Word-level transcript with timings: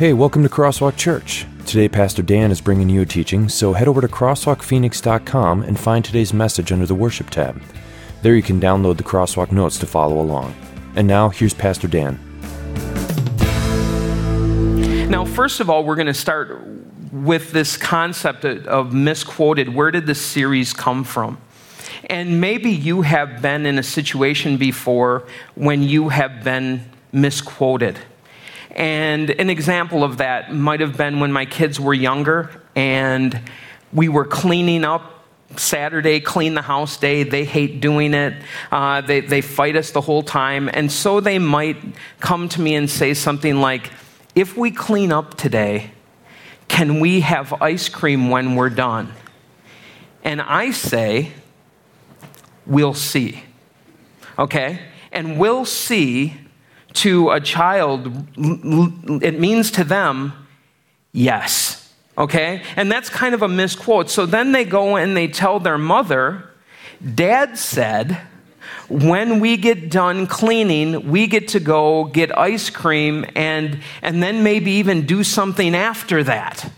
Hey, 0.00 0.14
welcome 0.14 0.42
to 0.44 0.48
Crosswalk 0.48 0.96
Church. 0.96 1.44
Today, 1.66 1.86
Pastor 1.86 2.22
Dan 2.22 2.50
is 2.50 2.62
bringing 2.62 2.88
you 2.88 3.02
a 3.02 3.04
teaching, 3.04 3.50
so 3.50 3.74
head 3.74 3.86
over 3.86 4.00
to 4.00 4.08
crosswalkphoenix.com 4.08 5.62
and 5.62 5.78
find 5.78 6.02
today's 6.02 6.32
message 6.32 6.72
under 6.72 6.86
the 6.86 6.94
Worship 6.94 7.28
tab. 7.28 7.60
There 8.22 8.34
you 8.34 8.40
can 8.40 8.58
download 8.58 8.96
the 8.96 9.02
Crosswalk 9.02 9.52
notes 9.52 9.76
to 9.76 9.84
follow 9.84 10.18
along. 10.18 10.54
And 10.96 11.06
now, 11.06 11.28
here's 11.28 11.52
Pastor 11.52 11.86
Dan. 11.86 12.18
Now, 15.10 15.26
first 15.26 15.60
of 15.60 15.68
all, 15.68 15.84
we're 15.84 15.96
going 15.96 16.06
to 16.06 16.14
start 16.14 16.66
with 17.12 17.52
this 17.52 17.76
concept 17.76 18.46
of 18.46 18.94
misquoted. 18.94 19.74
Where 19.74 19.90
did 19.90 20.06
this 20.06 20.22
series 20.22 20.72
come 20.72 21.04
from? 21.04 21.38
And 22.08 22.40
maybe 22.40 22.70
you 22.70 23.02
have 23.02 23.42
been 23.42 23.66
in 23.66 23.78
a 23.78 23.82
situation 23.82 24.56
before 24.56 25.28
when 25.56 25.82
you 25.82 26.08
have 26.08 26.42
been 26.42 26.86
misquoted. 27.12 27.98
And 28.72 29.30
an 29.30 29.50
example 29.50 30.04
of 30.04 30.18
that 30.18 30.54
might 30.54 30.80
have 30.80 30.96
been 30.96 31.20
when 31.20 31.32
my 31.32 31.44
kids 31.44 31.80
were 31.80 31.94
younger 31.94 32.50
and 32.76 33.40
we 33.92 34.08
were 34.08 34.24
cleaning 34.24 34.84
up 34.84 35.20
Saturday, 35.56 36.20
clean 36.20 36.54
the 36.54 36.62
house 36.62 36.96
day. 36.96 37.24
They 37.24 37.44
hate 37.44 37.80
doing 37.80 38.14
it. 38.14 38.34
Uh, 38.70 39.00
they, 39.00 39.20
they 39.20 39.40
fight 39.40 39.76
us 39.76 39.90
the 39.90 40.00
whole 40.00 40.22
time. 40.22 40.70
And 40.72 40.90
so 40.90 41.20
they 41.20 41.38
might 41.38 41.76
come 42.20 42.48
to 42.50 42.60
me 42.60 42.74
and 42.76 42.88
say 42.88 43.14
something 43.14 43.60
like, 43.60 43.90
If 44.34 44.56
we 44.56 44.70
clean 44.70 45.10
up 45.10 45.34
today, 45.34 45.90
can 46.68 47.00
we 47.00 47.20
have 47.20 47.52
ice 47.60 47.88
cream 47.88 48.30
when 48.30 48.54
we're 48.54 48.70
done? 48.70 49.12
And 50.22 50.40
I 50.40 50.70
say, 50.70 51.32
We'll 52.64 52.94
see. 52.94 53.42
Okay? 54.38 54.80
And 55.10 55.38
we'll 55.38 55.64
see 55.64 56.34
to 56.94 57.30
a 57.30 57.40
child, 57.40 58.12
it 58.36 59.38
means 59.38 59.70
to 59.72 59.84
them, 59.84 60.32
yes. 61.12 61.92
Okay? 62.18 62.62
And 62.76 62.90
that's 62.90 63.08
kind 63.08 63.34
of 63.34 63.42
a 63.42 63.48
misquote. 63.48 64.10
So 64.10 64.26
then 64.26 64.52
they 64.52 64.64
go 64.64 64.96
and 64.96 65.16
they 65.16 65.28
tell 65.28 65.60
their 65.60 65.78
mother, 65.78 66.50
Dad 67.14 67.56
said, 67.56 68.20
when 68.88 69.38
we 69.38 69.56
get 69.56 69.88
done 69.88 70.26
cleaning, 70.26 71.10
we 71.10 71.28
get 71.28 71.48
to 71.48 71.60
go 71.60 72.04
get 72.04 72.36
ice 72.36 72.70
cream 72.70 73.24
and, 73.36 73.80
and 74.02 74.22
then 74.22 74.42
maybe 74.42 74.72
even 74.72 75.06
do 75.06 75.22
something 75.22 75.74
after 75.74 76.24
that. 76.24 76.70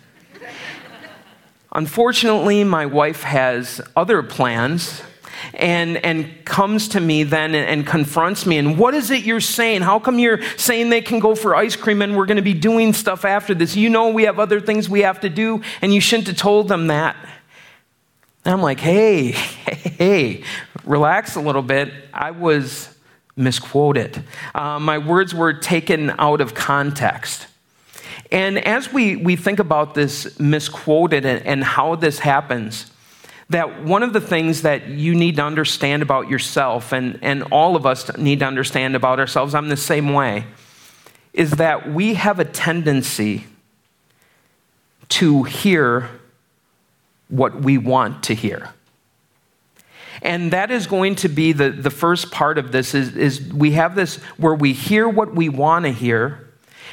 Unfortunately, 1.75 2.65
my 2.65 2.85
wife 2.85 3.23
has 3.23 3.81
other 3.97 4.23
plans 4.23 5.03
and, 5.55 5.97
and 5.99 6.45
comes 6.45 6.89
to 6.89 7.01
me 7.01 7.23
then 7.23 7.55
and, 7.55 7.69
and 7.69 7.87
confronts 7.87 8.47
me. 8.47 8.59
And 8.59 8.79
what 8.79 8.95
is 8.95 9.11
it 9.11 9.25
you're 9.25 9.41
saying? 9.41 9.83
How 9.83 9.99
come 9.99 10.19
you're 10.19 10.43
saying 10.57 10.91
they 10.91 11.01
can 11.01 11.19
go 11.19 11.35
for 11.35 11.55
ice 11.55 11.77
cream 11.77 12.03
and 12.03 12.17
we're 12.17 12.27
going 12.27 12.37
to 12.37 12.43
be 12.43 12.55
doing 12.55 12.93
stuff 12.93 13.25
after 13.25 13.55
this? 13.55 13.77
You 13.77 13.89
know 13.89 14.09
we 14.11 14.25
have 14.25 14.39
other 14.39 14.61
things 14.61 14.89
we 14.89 15.01
have 15.01 15.21
to 15.21 15.29
do, 15.29 15.63
and 15.81 15.93
you 15.93 16.01
shouldn't 16.01 16.29
have 16.29 16.37
told 16.37 16.69
them 16.69 16.89
that. 16.89 17.17
And 18.45 18.55
I'm 18.55 18.63
like, 18.63 18.81
hey, 18.81 19.31
hey, 19.33 19.91
hey, 19.99 20.45
relax 20.85 21.37
a 21.37 21.41
little 21.41 21.63
bit. 21.63 21.93
I 22.13 22.33
was 22.33 22.89
misquoted. 23.37 24.23
Uh, 24.55 24.79
my 24.79 24.99
words 24.99 25.35
were 25.35 25.53
taken 25.53 26.11
out 26.19 26.41
of 26.41 26.55
context. 26.55 27.47
And 28.31 28.59
as 28.59 28.93
we, 28.93 29.17
we 29.17 29.37
think 29.37 29.59
about 29.59 29.95
this 29.95 30.39
misquoted 30.39 31.25
and, 31.25 31.45
and 31.47 31.65
how 31.65 31.97
this 31.97 32.19
happens, 32.19 32.92
that 33.53 33.85
one 33.85 34.03
of 34.03 34.13
the 34.13 34.21
things 34.21 34.63
that 34.63 34.89
you 34.89 35.15
need 35.15 35.37
to 35.37 35.43
understand 35.43 36.03
about 36.03 36.29
yourself, 36.29 36.93
and, 36.93 37.19
and 37.23 37.45
all 37.45 37.77
of 37.77 37.87
us 37.87 38.17
need 38.17 38.41
to 38.41 38.47
understand 38.47 38.97
about 38.97 39.19
ourselves, 39.19 39.55
I'm 39.55 39.69
the 39.69 39.77
same 39.77 40.13
way, 40.13 40.45
is 41.33 41.53
that 41.53 41.91
we 41.91 42.15
have 42.15 42.39
a 42.39 42.45
tendency 42.45 43.47
to 45.11 45.45
hear 45.45 46.11
what 47.29 47.63
we 47.63 47.79
want 47.79 48.23
to 48.25 48.35
hear. 48.35 48.71
And 50.23 50.53
that 50.53 50.71
is 50.71 50.87
going 50.87 51.17
to 51.17 51.29
be 51.29 51.53
the, 51.53 51.71
the 51.71 51.91
first 51.91 52.31
part 52.31 52.59
of 52.59 52.73
this 52.73 52.95
is, 52.95 53.17
is 53.17 53.53
we 53.53 53.73
have 53.73 53.95
this 53.95 54.17
where 54.37 54.55
we 54.55 54.73
hear 54.73 55.09
what 55.09 55.35
we 55.35 55.49
want 55.49 55.85
to 55.85 55.93
hear, 55.93 56.49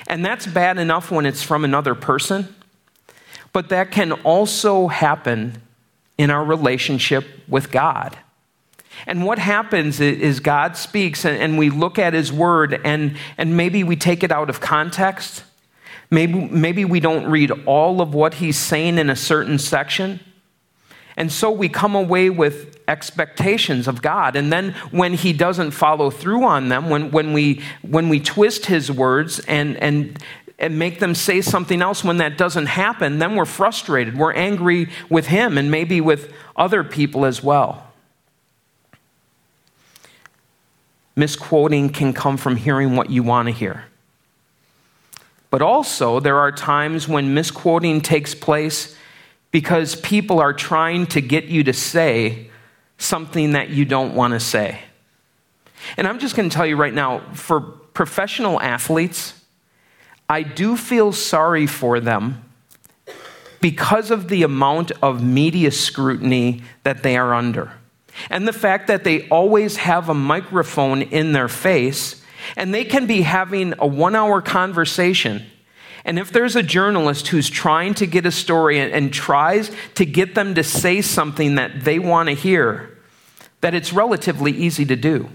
and 0.07 0.25
that's 0.25 0.47
bad 0.47 0.77
enough 0.77 1.11
when 1.11 1.25
it's 1.25 1.43
from 1.43 1.63
another 1.63 1.95
person, 1.95 2.53
but 3.53 3.69
that 3.69 3.91
can 3.91 4.11
also 4.11 4.87
happen 4.87 5.61
in 6.19 6.29
our 6.29 6.43
relationship 6.43 7.25
with 7.47 7.71
God. 7.71 8.15
And 9.07 9.25
what 9.25 9.39
happens 9.39 10.01
is 10.01 10.41
God 10.41 10.75
speaks 10.75 11.23
and 11.23 11.57
we 11.57 11.69
look 11.69 11.97
at 11.97 12.13
his 12.13 12.31
word 12.31 12.81
and, 12.83 13.15
and 13.37 13.55
maybe 13.55 13.85
we 13.85 13.95
take 13.95 14.21
it 14.21 14.31
out 14.31 14.49
of 14.49 14.59
context. 14.59 15.43
Maybe, 16.11 16.33
maybe 16.33 16.83
we 16.83 16.99
don't 16.99 17.31
read 17.31 17.51
all 17.65 18.01
of 18.01 18.13
what 18.13 18.35
he's 18.35 18.57
saying 18.57 18.97
in 18.97 19.09
a 19.09 19.15
certain 19.15 19.57
section. 19.57 20.19
And 21.15 21.31
so 21.31 21.51
we 21.51 21.69
come 21.69 21.95
away 21.95 22.29
with 22.29 22.77
expectations 22.89 23.87
of 23.87 24.01
God. 24.01 24.35
And 24.35 24.51
then 24.51 24.73
when 24.91 25.13
he 25.13 25.31
doesn't 25.31 25.71
follow 25.71 26.09
through 26.09 26.43
on 26.43 26.67
them, 26.67 26.89
when, 26.89 27.11
when, 27.11 27.31
we, 27.31 27.61
when 27.81 28.09
we 28.09 28.19
twist 28.19 28.65
his 28.65 28.91
words 28.91 29.39
and, 29.39 29.77
and 29.77 30.21
and 30.59 30.77
make 30.77 30.99
them 30.99 31.15
say 31.15 31.41
something 31.41 31.81
else 31.81 32.03
when 32.03 32.17
that 32.17 32.37
doesn't 32.37 32.67
happen, 32.67 33.17
then 33.17 33.35
we're 33.35 33.45
frustrated. 33.45 34.17
We're 34.17 34.33
angry 34.33 34.89
with 35.09 35.27
him 35.27 35.57
and 35.57 35.71
maybe 35.71 36.01
with 36.01 36.33
other 36.55 36.83
people 36.83 37.25
as 37.25 37.41
well. 37.41 37.87
Misquoting 41.15 41.89
can 41.89 42.13
come 42.13 42.37
from 42.37 42.57
hearing 42.57 42.95
what 42.95 43.09
you 43.09 43.23
want 43.23 43.47
to 43.47 43.53
hear. 43.53 43.85
But 45.49 45.61
also, 45.61 46.19
there 46.19 46.37
are 46.37 46.51
times 46.51 47.07
when 47.07 47.33
misquoting 47.33 48.01
takes 48.01 48.35
place 48.35 48.95
because 49.51 49.95
people 49.95 50.39
are 50.39 50.53
trying 50.53 51.07
to 51.07 51.21
get 51.21 51.45
you 51.45 51.63
to 51.63 51.73
say 51.73 52.49
something 52.97 53.53
that 53.53 53.69
you 53.69 53.85
don't 53.85 54.13
want 54.13 54.33
to 54.33 54.39
say. 54.39 54.79
And 55.97 56.05
I'm 56.05 56.19
just 56.19 56.35
going 56.35 56.49
to 56.49 56.55
tell 56.55 56.65
you 56.65 56.75
right 56.75 56.93
now 56.93 57.19
for 57.33 57.61
professional 57.61 58.61
athletes, 58.61 59.38
I 60.29 60.43
do 60.43 60.77
feel 60.77 61.11
sorry 61.11 61.65
for 61.65 61.99
them 61.99 62.43
because 63.59 64.11
of 64.11 64.29
the 64.29 64.43
amount 64.43 64.91
of 65.01 65.23
media 65.23 65.71
scrutiny 65.71 66.61
that 66.83 67.01
they 67.01 67.17
are 67.17 67.33
under. 67.33 67.73
And 68.29 68.47
the 68.47 68.53
fact 68.53 68.87
that 68.87 69.03
they 69.03 69.27
always 69.29 69.77
have 69.77 70.07
a 70.07 70.13
microphone 70.13 71.01
in 71.01 71.31
their 71.31 71.47
face 71.47 72.21
and 72.55 72.73
they 72.73 72.85
can 72.85 73.07
be 73.07 73.21
having 73.21 73.73
a 73.79 73.87
one 73.87 74.15
hour 74.15 74.41
conversation. 74.41 75.45
And 76.05 76.17
if 76.17 76.31
there's 76.31 76.55
a 76.55 76.63
journalist 76.63 77.27
who's 77.27 77.49
trying 77.49 77.93
to 77.95 78.05
get 78.05 78.25
a 78.25 78.31
story 78.31 78.79
and, 78.79 78.93
and 78.93 79.13
tries 79.13 79.71
to 79.95 80.05
get 80.05 80.35
them 80.35 80.55
to 80.55 80.63
say 80.63 81.01
something 81.01 81.55
that 81.55 81.83
they 81.83 81.99
want 81.99 82.29
to 82.29 82.35
hear, 82.35 82.97
that 83.61 83.73
it's 83.73 83.91
relatively 83.91 84.51
easy 84.51 84.85
to 84.85 84.95
do. 84.95 85.29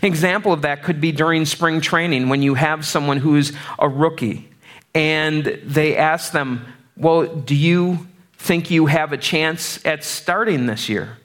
An 0.00 0.06
example 0.06 0.52
of 0.52 0.62
that 0.62 0.82
could 0.82 1.00
be 1.00 1.12
during 1.12 1.44
spring 1.44 1.80
training 1.80 2.28
when 2.28 2.42
you 2.42 2.54
have 2.54 2.86
someone 2.86 3.18
who's 3.18 3.52
a 3.78 3.88
rookie 3.88 4.48
and 4.94 5.44
they 5.64 5.96
ask 5.96 6.32
them, 6.32 6.66
Well, 6.96 7.26
do 7.26 7.54
you 7.54 8.06
think 8.34 8.70
you 8.70 8.86
have 8.86 9.12
a 9.12 9.16
chance 9.16 9.84
at 9.84 10.04
starting 10.04 10.66
this 10.66 10.88
year? 10.88 11.18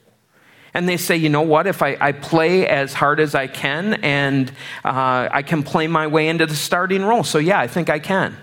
And 0.74 0.88
they 0.88 0.96
say, 0.96 1.16
you 1.16 1.28
know 1.28 1.42
what, 1.42 1.66
if 1.66 1.82
I, 1.82 1.96
I 2.00 2.12
play 2.12 2.68
as 2.68 2.92
hard 2.92 3.20
as 3.20 3.34
I 3.34 3.46
can 3.46 3.94
and 3.94 4.50
uh, 4.84 5.28
I 5.30 5.42
can 5.42 5.62
play 5.62 5.86
my 5.86 6.06
way 6.06 6.28
into 6.28 6.46
the 6.46 6.54
starting 6.54 7.02
role. 7.04 7.24
So, 7.24 7.38
yeah, 7.38 7.58
I 7.58 7.66
think 7.66 7.88
I 7.88 7.98
can. 7.98 8.36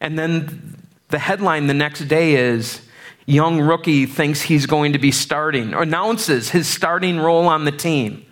And 0.00 0.18
then 0.18 0.76
the 1.08 1.18
headline 1.18 1.66
the 1.66 1.74
next 1.74 2.00
day 2.08 2.34
is, 2.34 2.80
Young 3.26 3.60
rookie 3.60 4.04
thinks 4.04 4.42
he's 4.42 4.66
going 4.66 4.92
to 4.92 4.98
be 4.98 5.10
starting, 5.10 5.72
announces 5.72 6.50
his 6.50 6.68
starting 6.68 7.18
role 7.18 7.46
on 7.46 7.64
the 7.64 7.72
team. 7.72 8.26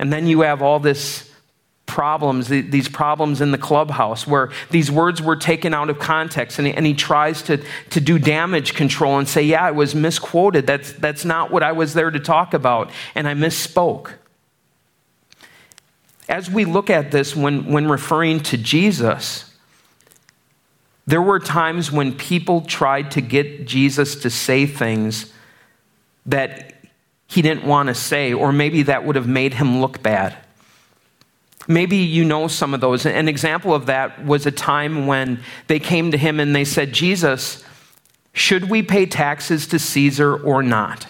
And 0.00 0.10
then 0.10 0.26
you 0.26 0.40
have 0.40 0.62
all 0.62 0.80
this 0.80 1.30
problems, 1.84 2.48
these 2.48 2.88
problems 2.88 3.42
in 3.42 3.50
the 3.50 3.58
clubhouse 3.58 4.26
where 4.26 4.50
these 4.70 4.90
words 4.90 5.20
were 5.20 5.36
taken 5.36 5.74
out 5.74 5.90
of 5.90 5.98
context 5.98 6.58
and 6.58 6.66
he, 6.66 6.72
and 6.72 6.86
he, 6.86 6.94
tries 6.94 7.42
to, 7.42 7.62
to 7.90 8.00
do 8.00 8.18
damage 8.18 8.72
control 8.72 9.18
and 9.18 9.28
say, 9.28 9.42
Yeah, 9.42 9.68
it 9.68 9.74
was 9.74 9.94
misquoted. 9.94 10.66
That's, 10.66 10.92
that's 10.94 11.26
not 11.26 11.50
what 11.50 11.62
I 11.62 11.72
was 11.72 11.92
there 11.92 12.10
to 12.10 12.18
talk 12.18 12.54
about. 12.54 12.90
And 13.14 13.28
I 13.28 13.34
misspoke. 13.34 14.12
As 16.30 16.48
we 16.48 16.64
look 16.64 16.88
at 16.88 17.10
this 17.10 17.36
when, 17.36 17.66
when 17.66 17.86
referring 17.86 18.40
to 18.44 18.56
Jesus, 18.56 19.54
there 21.06 21.20
were 21.20 21.40
times 21.40 21.92
when 21.92 22.16
people 22.16 22.62
tried 22.62 23.10
to 23.10 23.20
get 23.20 23.66
Jesus 23.66 24.14
to 24.22 24.30
say 24.30 24.64
things 24.64 25.30
that 26.24 26.79
he 27.30 27.42
didn't 27.42 27.64
want 27.64 27.86
to 27.86 27.94
say, 27.94 28.32
or 28.32 28.52
maybe 28.52 28.82
that 28.82 29.04
would 29.04 29.14
have 29.14 29.28
made 29.28 29.54
him 29.54 29.80
look 29.80 30.02
bad. 30.02 30.36
Maybe 31.68 31.98
you 31.98 32.24
know 32.24 32.48
some 32.48 32.74
of 32.74 32.80
those. 32.80 33.06
An 33.06 33.28
example 33.28 33.72
of 33.72 33.86
that 33.86 34.24
was 34.24 34.46
a 34.46 34.50
time 34.50 35.06
when 35.06 35.40
they 35.68 35.78
came 35.78 36.10
to 36.10 36.18
him 36.18 36.40
and 36.40 36.56
they 36.56 36.64
said, 36.64 36.92
Jesus, 36.92 37.62
should 38.32 38.68
we 38.68 38.82
pay 38.82 39.06
taxes 39.06 39.68
to 39.68 39.78
Caesar 39.78 40.36
or 40.36 40.64
not? 40.64 41.06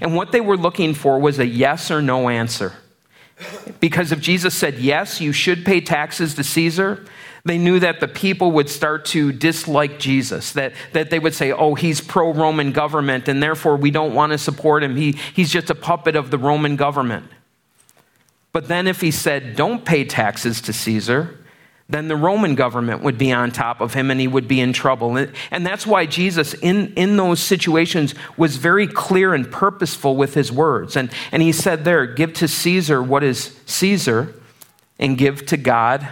And 0.00 0.16
what 0.16 0.32
they 0.32 0.40
were 0.40 0.56
looking 0.56 0.94
for 0.94 1.20
was 1.20 1.38
a 1.38 1.46
yes 1.46 1.92
or 1.92 2.02
no 2.02 2.28
answer. 2.28 2.72
Because 3.78 4.10
if 4.10 4.20
Jesus 4.20 4.54
said, 4.54 4.78
yes, 4.78 5.20
you 5.20 5.32
should 5.32 5.64
pay 5.64 5.80
taxes 5.80 6.34
to 6.34 6.42
Caesar, 6.42 7.06
They 7.44 7.58
knew 7.58 7.80
that 7.80 8.00
the 8.00 8.08
people 8.08 8.52
would 8.52 8.68
start 8.68 9.04
to 9.06 9.32
dislike 9.32 9.98
Jesus, 9.98 10.52
that, 10.52 10.72
that 10.92 11.10
they 11.10 11.18
would 11.18 11.34
say, 11.34 11.52
oh, 11.52 11.74
he's 11.74 12.00
pro 12.00 12.32
Roman 12.32 12.72
government, 12.72 13.28
and 13.28 13.42
therefore 13.42 13.76
we 13.76 13.90
don't 13.90 14.14
want 14.14 14.32
to 14.32 14.38
support 14.38 14.82
him. 14.82 14.96
He, 14.96 15.12
he's 15.34 15.50
just 15.50 15.70
a 15.70 15.74
puppet 15.74 16.16
of 16.16 16.30
the 16.30 16.38
Roman 16.38 16.76
government. 16.76 17.26
But 18.52 18.68
then 18.68 18.86
if 18.86 19.00
he 19.00 19.10
said, 19.10 19.56
don't 19.56 19.84
pay 19.84 20.04
taxes 20.04 20.60
to 20.62 20.72
Caesar, 20.72 21.38
then 21.88 22.08
the 22.08 22.16
Roman 22.16 22.54
government 22.54 23.02
would 23.02 23.18
be 23.18 23.32
on 23.32 23.50
top 23.50 23.80
of 23.80 23.94
him 23.94 24.10
and 24.10 24.20
he 24.20 24.28
would 24.28 24.46
be 24.46 24.60
in 24.60 24.72
trouble. 24.72 25.16
And 25.16 25.66
that's 25.66 25.86
why 25.86 26.06
Jesus, 26.06 26.54
in, 26.54 26.92
in 26.94 27.16
those 27.16 27.40
situations, 27.40 28.14
was 28.36 28.56
very 28.56 28.86
clear 28.86 29.34
and 29.34 29.50
purposeful 29.50 30.16
with 30.16 30.34
his 30.34 30.52
words. 30.52 30.94
And, 30.96 31.10
and 31.32 31.42
he 31.42 31.52
said 31.52 31.84
there, 31.84 32.06
give 32.06 32.32
to 32.34 32.48
Caesar 32.48 33.02
what 33.02 33.24
is 33.24 33.58
Caesar, 33.66 34.34
and 34.98 35.18
give 35.18 35.46
to 35.46 35.56
God 35.56 36.06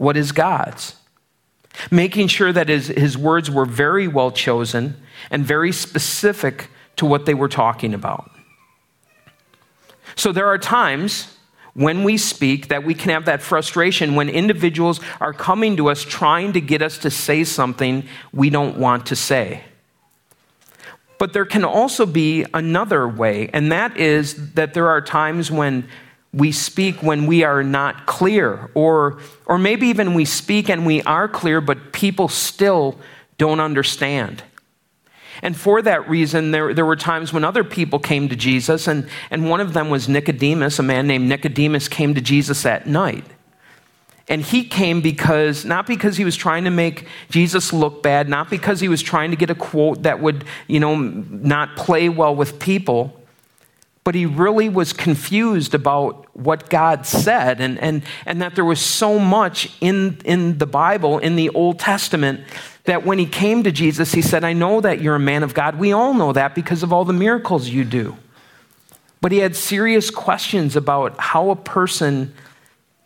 what 0.00 0.16
is 0.16 0.32
God's. 0.32 0.94
Making 1.90 2.26
sure 2.28 2.54
that 2.54 2.70
his, 2.70 2.86
his 2.86 3.18
words 3.18 3.50
were 3.50 3.66
very 3.66 4.08
well 4.08 4.30
chosen 4.30 4.96
and 5.30 5.44
very 5.44 5.72
specific 5.72 6.70
to 6.96 7.04
what 7.04 7.26
they 7.26 7.34
were 7.34 7.50
talking 7.50 7.92
about. 7.92 8.30
So 10.16 10.32
there 10.32 10.46
are 10.46 10.56
times 10.56 11.36
when 11.74 12.02
we 12.02 12.16
speak 12.16 12.68
that 12.68 12.82
we 12.82 12.94
can 12.94 13.10
have 13.10 13.26
that 13.26 13.42
frustration 13.42 14.14
when 14.14 14.30
individuals 14.30 15.00
are 15.20 15.34
coming 15.34 15.76
to 15.76 15.90
us 15.90 16.02
trying 16.02 16.54
to 16.54 16.62
get 16.62 16.80
us 16.80 16.96
to 16.98 17.10
say 17.10 17.44
something 17.44 18.08
we 18.32 18.48
don't 18.48 18.78
want 18.78 19.04
to 19.06 19.16
say. 19.16 19.64
But 21.18 21.34
there 21.34 21.44
can 21.44 21.62
also 21.62 22.06
be 22.06 22.46
another 22.54 23.06
way, 23.06 23.50
and 23.52 23.70
that 23.70 23.98
is 23.98 24.54
that 24.54 24.72
there 24.72 24.88
are 24.88 25.02
times 25.02 25.50
when 25.50 25.86
we 26.32 26.52
speak 26.52 27.02
when 27.02 27.26
we 27.26 27.42
are 27.42 27.62
not 27.62 28.06
clear, 28.06 28.70
or, 28.74 29.18
or 29.46 29.58
maybe 29.58 29.88
even 29.88 30.14
we 30.14 30.24
speak 30.24 30.68
and 30.68 30.86
we 30.86 31.02
are 31.02 31.28
clear, 31.28 31.60
but 31.60 31.92
people 31.92 32.28
still 32.28 32.98
don't 33.36 33.58
understand. 33.58 34.44
And 35.42 35.56
for 35.56 35.82
that 35.82 36.08
reason, 36.08 36.50
there, 36.50 36.74
there 36.74 36.84
were 36.84 36.96
times 36.96 37.32
when 37.32 37.44
other 37.44 37.64
people 37.64 37.98
came 37.98 38.28
to 38.28 38.36
Jesus, 38.36 38.86
and, 38.86 39.08
and 39.30 39.48
one 39.48 39.60
of 39.60 39.72
them 39.72 39.88
was 39.90 40.08
Nicodemus. 40.08 40.78
A 40.78 40.82
man 40.82 41.06
named 41.06 41.28
Nicodemus 41.28 41.88
came 41.88 42.14
to 42.14 42.20
Jesus 42.20 42.66
at 42.66 42.86
night. 42.86 43.24
And 44.28 44.42
he 44.42 44.62
came 44.62 45.00
because, 45.00 45.64
not 45.64 45.88
because 45.88 46.16
he 46.16 46.24
was 46.24 46.36
trying 46.36 46.62
to 46.64 46.70
make 46.70 47.08
Jesus 47.30 47.72
look 47.72 48.02
bad, 48.02 48.28
not 48.28 48.48
because 48.48 48.78
he 48.78 48.86
was 48.86 49.02
trying 49.02 49.30
to 49.30 49.36
get 49.36 49.50
a 49.50 49.56
quote 49.56 50.04
that 50.04 50.20
would, 50.20 50.44
you 50.68 50.78
know, 50.78 50.94
not 50.94 51.74
play 51.76 52.08
well 52.08 52.36
with 52.36 52.60
people, 52.60 53.19
but 54.10 54.16
he 54.16 54.26
really 54.26 54.68
was 54.68 54.92
confused 54.92 55.72
about 55.72 56.26
what 56.36 56.68
God 56.68 57.06
said 57.06 57.60
and, 57.60 57.78
and, 57.78 58.02
and 58.26 58.42
that 58.42 58.56
there 58.56 58.64
was 58.64 58.80
so 58.80 59.20
much 59.20 59.70
in, 59.80 60.20
in 60.24 60.58
the 60.58 60.66
Bible, 60.66 61.20
in 61.20 61.36
the 61.36 61.48
Old 61.50 61.78
Testament, 61.78 62.40
that 62.86 63.06
when 63.06 63.20
he 63.20 63.26
came 63.26 63.62
to 63.62 63.70
Jesus, 63.70 64.10
he 64.10 64.20
said, 64.20 64.42
I 64.42 64.52
know 64.52 64.80
that 64.80 65.00
you're 65.00 65.14
a 65.14 65.20
man 65.20 65.44
of 65.44 65.54
God. 65.54 65.78
We 65.78 65.92
all 65.92 66.12
know 66.12 66.32
that 66.32 66.56
because 66.56 66.82
of 66.82 66.92
all 66.92 67.04
the 67.04 67.12
miracles 67.12 67.68
you 67.68 67.84
do. 67.84 68.16
But 69.20 69.30
he 69.30 69.38
had 69.38 69.54
serious 69.54 70.10
questions 70.10 70.74
about 70.74 71.16
how 71.20 71.50
a 71.50 71.56
person 71.56 72.34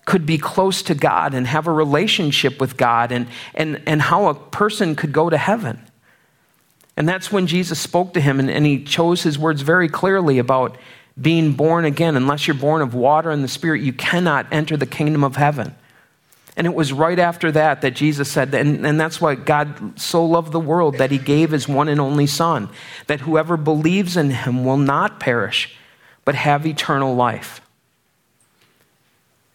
could 0.06 0.24
be 0.24 0.38
close 0.38 0.80
to 0.84 0.94
God 0.94 1.34
and 1.34 1.46
have 1.46 1.66
a 1.66 1.70
relationship 1.70 2.58
with 2.62 2.78
God 2.78 3.12
and, 3.12 3.26
and, 3.54 3.82
and 3.86 4.00
how 4.00 4.28
a 4.28 4.34
person 4.34 4.96
could 4.96 5.12
go 5.12 5.28
to 5.28 5.36
heaven. 5.36 5.82
And 6.96 7.08
that's 7.08 7.32
when 7.32 7.46
Jesus 7.46 7.78
spoke 7.78 8.14
to 8.14 8.20
him, 8.20 8.38
and, 8.38 8.50
and 8.50 8.64
he 8.64 8.84
chose 8.84 9.22
his 9.22 9.38
words 9.38 9.62
very 9.62 9.88
clearly 9.88 10.38
about 10.38 10.76
being 11.20 11.52
born 11.52 11.84
again. 11.84 12.16
Unless 12.16 12.46
you're 12.46 12.54
born 12.54 12.82
of 12.82 12.94
water 12.94 13.30
and 13.30 13.42
the 13.42 13.48
Spirit, 13.48 13.82
you 13.82 13.92
cannot 13.92 14.46
enter 14.52 14.76
the 14.76 14.86
kingdom 14.86 15.24
of 15.24 15.36
heaven. 15.36 15.74
And 16.56 16.68
it 16.68 16.74
was 16.74 16.92
right 16.92 17.18
after 17.18 17.50
that 17.50 17.80
that 17.80 17.96
Jesus 17.96 18.30
said, 18.30 18.54
and, 18.54 18.86
and 18.86 19.00
that's 19.00 19.20
why 19.20 19.34
God 19.34 19.98
so 19.98 20.24
loved 20.24 20.52
the 20.52 20.60
world 20.60 20.98
that 20.98 21.10
he 21.10 21.18
gave 21.18 21.50
his 21.50 21.66
one 21.66 21.88
and 21.88 22.00
only 22.00 22.28
Son, 22.28 22.68
that 23.08 23.20
whoever 23.20 23.56
believes 23.56 24.16
in 24.16 24.30
him 24.30 24.64
will 24.64 24.76
not 24.76 25.18
perish, 25.18 25.76
but 26.24 26.36
have 26.36 26.64
eternal 26.64 27.16
life. 27.16 27.60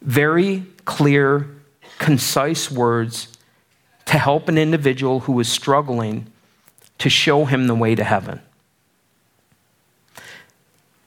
Very 0.02 0.66
clear, 0.84 1.48
concise 2.00 2.70
words 2.70 3.30
to 4.06 4.18
help 4.18 4.50
an 4.50 4.58
individual 4.58 5.22
who 5.22 5.40
is 5.40 5.50
struggling 5.50 6.28
to 7.00 7.10
show 7.10 7.46
him 7.46 7.68
the 7.68 7.76
way 7.76 7.96
to 7.96 8.04
heaven. 8.04 8.42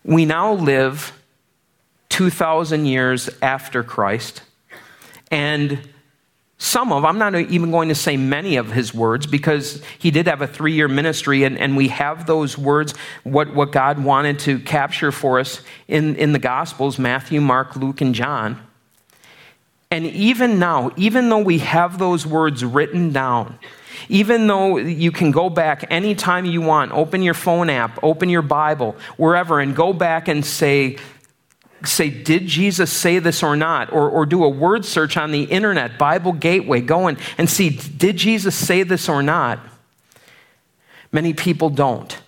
We 0.05 0.25
now 0.25 0.55
live 0.55 1.13
2,000 2.09 2.87
years 2.87 3.31
after 3.41 3.83
Christ. 3.83 4.43
And 5.31 5.89
some 6.59 6.93
of, 6.93 7.05
I'm 7.05 7.19
not 7.19 7.35
even 7.35 7.71
going 7.71 7.89
to 7.89 7.95
say 7.95 8.17
many 8.17 8.57
of 8.57 8.71
his 8.71 8.95
words 8.95 9.27
because 9.27 9.83
he 9.99 10.11
did 10.11 10.27
have 10.27 10.43
a 10.43 10.47
three 10.47 10.75
year 10.75 10.89
ministry, 10.89 11.43
and, 11.43 11.59
and 11.59 11.77
we 11.77 11.89
have 11.89 12.27
those 12.27 12.57
words, 12.57 12.95
what, 13.25 13.55
what 13.55 13.73
God 13.73 14.03
wanted 14.03 14.39
to 14.41 14.59
capture 14.61 15.11
for 15.11 15.41
us 15.41 15.63
in, 15.89 16.17
in 16.17 16.33
the 16.33 16.39
Gospels 16.39 16.99
Matthew, 16.99 17.41
Mark, 17.41 17.75
Luke, 17.77 18.01
and 18.01 18.15
John. 18.15 18.61
And 19.91 20.07
even 20.07 20.59
now, 20.59 20.93
even 20.97 21.29
though 21.29 21.43
we 21.43 21.59
have 21.59 21.99
those 21.99 22.27
words 22.27 22.65
written 22.65 23.11
down, 23.11 23.59
even 24.09 24.47
though 24.47 24.77
you 24.77 25.13
can 25.13 25.31
go 25.31 25.51
back 25.51 25.85
anytime 25.91 26.45
you 26.45 26.61
want, 26.61 26.93
open 26.93 27.23
your 27.23 27.35
phone 27.35 27.71
app, 27.71 27.99
open 28.03 28.29
your 28.29 28.43
Bible, 28.43 28.97
wherever, 29.17 29.61
and 29.61 29.75
go 29.75 29.93
back 29.93 30.29
and 30.29 30.45
say, 30.45 30.99
say, 31.85 32.11
did 32.11 32.47
Jesus 32.47 32.93
say 32.93 33.19
this 33.19 33.43
or 33.43 33.57
not? 33.57 33.93
Or, 33.93 34.09
or 34.09 34.27
do 34.27 34.45
a 34.45 34.49
word 34.49 34.85
search 34.85 35.17
on 35.17 35.33
the 35.33 35.45
internet, 35.45 35.99
Bible 35.99 36.33
Gateway, 36.33 36.81
go 36.81 37.07
and, 37.07 37.19
and 37.39 37.49
see, 37.49 37.71
did 37.71 38.17
Jesus 38.17 38.55
say 38.55 38.83
this 38.83 39.09
or 39.09 39.23
not? 39.23 39.61
Many 41.11 41.35
people 41.35 41.71
don't. 41.71 42.19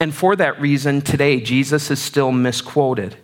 And 0.00 0.14
for 0.14 0.36
that 0.36 0.60
reason, 0.60 1.02
today, 1.02 1.40
Jesus 1.40 1.90
is 1.90 2.00
still 2.00 2.32
misquoted. 2.32 3.16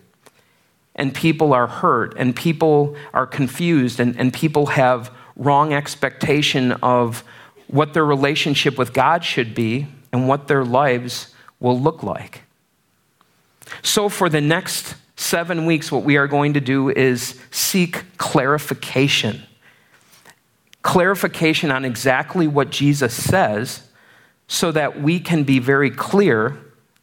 And 0.95 1.15
people 1.15 1.53
are 1.53 1.67
hurt, 1.67 2.15
and 2.17 2.35
people 2.35 2.97
are 3.13 3.27
confused, 3.27 4.01
and, 4.01 4.19
and 4.19 4.33
people 4.33 4.67
have 4.67 5.11
wrong 5.41 5.73
expectation 5.73 6.73
of 6.83 7.25
what 7.67 7.95
their 7.95 8.05
relationship 8.05 8.79
with 8.79 8.93
God 8.93 9.25
should 9.25 9.55
be 9.55 9.89
and 10.13 10.29
what 10.29 10.47
their 10.47 10.65
lives 10.65 11.35
will 11.59 11.81
look 11.81 12.03
like. 12.03 12.43
So, 13.83 14.09
for 14.09 14.29
the 14.29 14.41
next 14.41 14.95
seven 15.17 15.67
weeks, 15.67 15.91
what 15.91 16.03
we 16.03 16.17
are 16.17 16.27
going 16.27 16.55
to 16.55 16.61
do 16.61 16.91
is 16.91 17.41
seek 17.51 18.05
clarification. 18.19 19.43
Clarification 20.83 21.71
on 21.71 21.85
exactly 21.85 22.47
what 22.47 22.71
Jesus 22.71 23.15
says 23.15 23.89
so 24.47 24.73
that 24.73 25.01
we 25.01 25.21
can 25.21 25.45
be 25.45 25.59
very 25.59 25.91
clear 25.91 26.59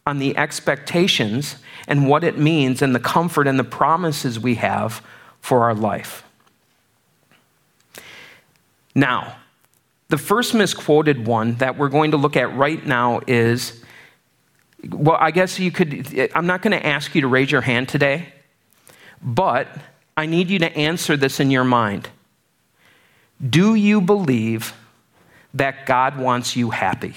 on 0.06 0.20
the 0.20 0.38
expectations 0.38 1.56
and 1.88 2.08
what 2.08 2.24
it 2.24 2.38
means 2.38 2.82
and 2.82 2.94
the 2.94 3.00
comfort 3.00 3.48
and 3.48 3.58
the 3.58 3.63
promises 3.63 4.39
we 4.39 4.56
have 4.56 5.01
for 5.39 5.63
our 5.63 5.74
life. 5.74 6.24
Now, 8.97 9.35
the 10.07 10.17
first 10.17 10.55
misquoted 10.55 11.27
one 11.27 11.53
that 11.57 11.77
we're 11.77 11.89
going 11.89 12.11
to 12.11 12.17
look 12.17 12.35
at 12.35 12.55
right 12.57 12.83
now 12.83 13.21
is 13.27 13.83
well, 14.89 15.17
I 15.19 15.29
guess 15.29 15.59
you 15.59 15.71
could, 15.71 16.31
I'm 16.33 16.47
not 16.47 16.63
going 16.63 16.71
to 16.71 16.83
ask 16.83 17.13
you 17.13 17.21
to 17.21 17.27
raise 17.27 17.51
your 17.51 17.61
hand 17.61 17.89
today, 17.89 18.33
but 19.21 19.67
I 20.15 20.25
need 20.25 20.49
you 20.49 20.57
to 20.59 20.75
answer 20.75 21.15
this 21.15 21.39
in 21.39 21.51
your 21.51 21.63
mind. 21.63 22.09
Do 23.47 23.75
you 23.75 24.01
believe 24.01 24.73
that 25.53 25.85
God 25.85 26.17
wants 26.17 26.55
you 26.55 26.71
happy? 26.71 27.13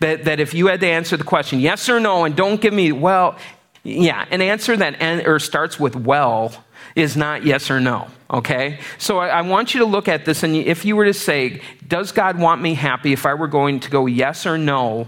That, 0.00 0.24
that 0.24 0.40
if 0.40 0.54
you 0.54 0.68
had 0.68 0.80
to 0.80 0.86
answer 0.86 1.18
the 1.18 1.24
question, 1.24 1.60
yes 1.60 1.88
or 1.90 2.00
no, 2.00 2.24
and 2.24 2.34
don't 2.34 2.60
give 2.60 2.72
me, 2.72 2.92
well, 2.92 3.36
yeah, 3.82 4.24
an 4.30 4.40
answer 4.40 4.74
that 4.74 5.02
end, 5.02 5.26
or 5.26 5.38
starts 5.38 5.78
with 5.78 5.96
well 5.96 6.64
is 6.96 7.16
not 7.16 7.44
yes 7.44 7.70
or 7.70 7.78
no, 7.78 8.08
okay? 8.30 8.80
So 8.98 9.18
I, 9.18 9.28
I 9.28 9.40
want 9.42 9.74
you 9.74 9.80
to 9.80 9.86
look 9.86 10.08
at 10.08 10.24
this, 10.24 10.42
and 10.42 10.56
if 10.56 10.84
you 10.84 10.96
were 10.96 11.04
to 11.04 11.14
say, 11.14 11.60
Does 11.86 12.10
God 12.10 12.38
want 12.38 12.62
me 12.62 12.74
happy? 12.74 13.12
If 13.12 13.26
I 13.26 13.34
were 13.34 13.46
going 13.46 13.78
to 13.80 13.90
go 13.90 14.06
yes 14.06 14.46
or 14.46 14.58
no, 14.58 15.06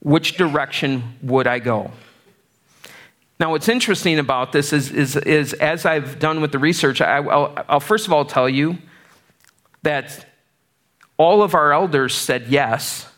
which 0.00 0.36
direction 0.36 1.16
would 1.22 1.46
I 1.46 1.58
go? 1.58 1.92
Now, 3.38 3.52
what's 3.52 3.68
interesting 3.68 4.18
about 4.18 4.50
this 4.50 4.72
is, 4.72 4.90
is, 4.90 5.14
is 5.16 5.52
as 5.52 5.86
I've 5.86 6.18
done 6.18 6.40
with 6.40 6.50
the 6.50 6.58
research, 6.58 7.00
I, 7.00 7.20
will 7.20 7.56
I'll 7.68 7.78
first 7.78 8.06
of 8.06 8.12
all 8.12 8.24
tell 8.24 8.48
you 8.48 8.78
that 9.82 10.26
all 11.18 11.42
of 11.42 11.54
our 11.54 11.72
elders 11.72 12.14
said 12.14 12.46
yes, 12.48 13.08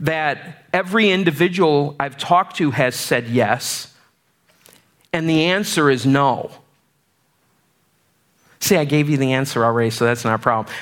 that 0.00 0.66
every 0.72 1.10
individual 1.10 1.94
I've 2.00 2.18
talked 2.18 2.56
to 2.56 2.72
has 2.72 2.94
said 2.94 3.28
yes, 3.28 3.94
and 5.12 5.28
the 5.28 5.44
answer 5.46 5.88
is 5.88 6.04
no. 6.04 6.50
See, 8.60 8.76
I 8.76 8.84
gave 8.84 9.08
you 9.08 9.16
the 9.16 9.32
answer 9.32 9.64
already, 9.64 9.90
so 9.90 10.04
that's 10.04 10.24
not 10.24 10.34
a 10.34 10.38
problem. 10.38 10.74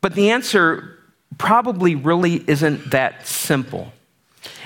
But 0.00 0.14
the 0.14 0.30
answer 0.30 0.98
probably 1.38 1.94
really 1.94 2.44
isn't 2.48 2.90
that 2.90 3.26
simple. 3.26 3.92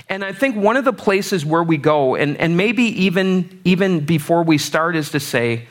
And 0.09 0.25
I 0.25 0.33
think 0.33 0.57
one 0.57 0.77
of 0.77 0.85
the 0.85 0.93
places 0.93 1.45
where 1.45 1.63
we 1.63 1.77
go, 1.77 2.15
and, 2.15 2.37
and 2.37 2.57
maybe 2.57 2.83
even, 3.05 3.61
even 3.65 4.01
before 4.01 4.43
we 4.43 4.59
start, 4.59 4.97
is 4.97 5.11
to 5.11 5.21
say, 5.21 5.67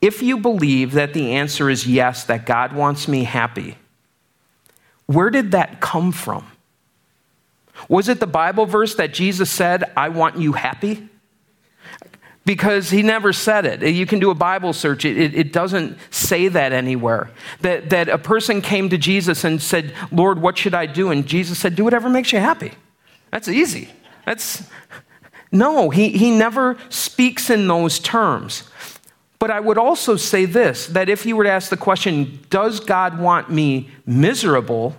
if 0.00 0.22
you 0.22 0.38
believe 0.38 0.92
that 0.92 1.12
the 1.12 1.34
answer 1.34 1.68
is 1.68 1.86
yes, 1.86 2.24
that 2.24 2.46
God 2.46 2.72
wants 2.72 3.08
me 3.08 3.24
happy, 3.24 3.76
where 5.06 5.30
did 5.30 5.52
that 5.52 5.80
come 5.80 6.12
from? 6.12 6.46
Was 7.88 8.08
it 8.08 8.20
the 8.20 8.26
Bible 8.26 8.66
verse 8.66 8.94
that 8.96 9.12
Jesus 9.12 9.50
said, 9.50 9.90
I 9.96 10.08
want 10.08 10.36
you 10.38 10.52
happy? 10.52 11.08
Because 12.48 12.88
he 12.88 13.02
never 13.02 13.34
said 13.34 13.66
it. 13.66 13.82
You 13.82 14.06
can 14.06 14.20
do 14.20 14.30
a 14.30 14.34
Bible 14.34 14.72
search, 14.72 15.04
it, 15.04 15.34
it, 15.34 15.52
doesn't 15.52 15.98
say 16.10 16.48
that 16.48 16.72
anywhere. 16.72 17.30
That, 17.60 17.90
that 17.90 18.08
a 18.08 18.16
person 18.16 18.62
came 18.62 18.88
to 18.88 18.96
Jesus 18.96 19.44
and 19.44 19.60
said, 19.60 19.92
Lord, 20.10 20.40
what 20.40 20.56
should 20.56 20.72
I 20.72 20.86
do? 20.86 21.10
And 21.10 21.26
Jesus 21.26 21.58
said, 21.58 21.76
Do 21.76 21.84
whatever 21.84 22.08
makes 22.08 22.32
you 22.32 22.38
happy. 22.38 22.72
That's 23.30 23.48
easy. 23.48 23.90
That's 24.24 24.66
no, 25.52 25.90
he, 25.90 26.08
he 26.08 26.30
never 26.30 26.78
speaks 26.88 27.50
in 27.50 27.68
those 27.68 27.98
terms. 27.98 28.62
But 29.38 29.50
I 29.50 29.60
would 29.60 29.76
also 29.76 30.16
say 30.16 30.46
this 30.46 30.86
that 30.86 31.10
if 31.10 31.26
you 31.26 31.36
were 31.36 31.44
to 31.44 31.50
ask 31.50 31.68
the 31.68 31.76
question, 31.76 32.40
Does 32.48 32.80
God 32.80 33.18
want 33.18 33.50
me 33.50 33.90
miserable? 34.06 34.96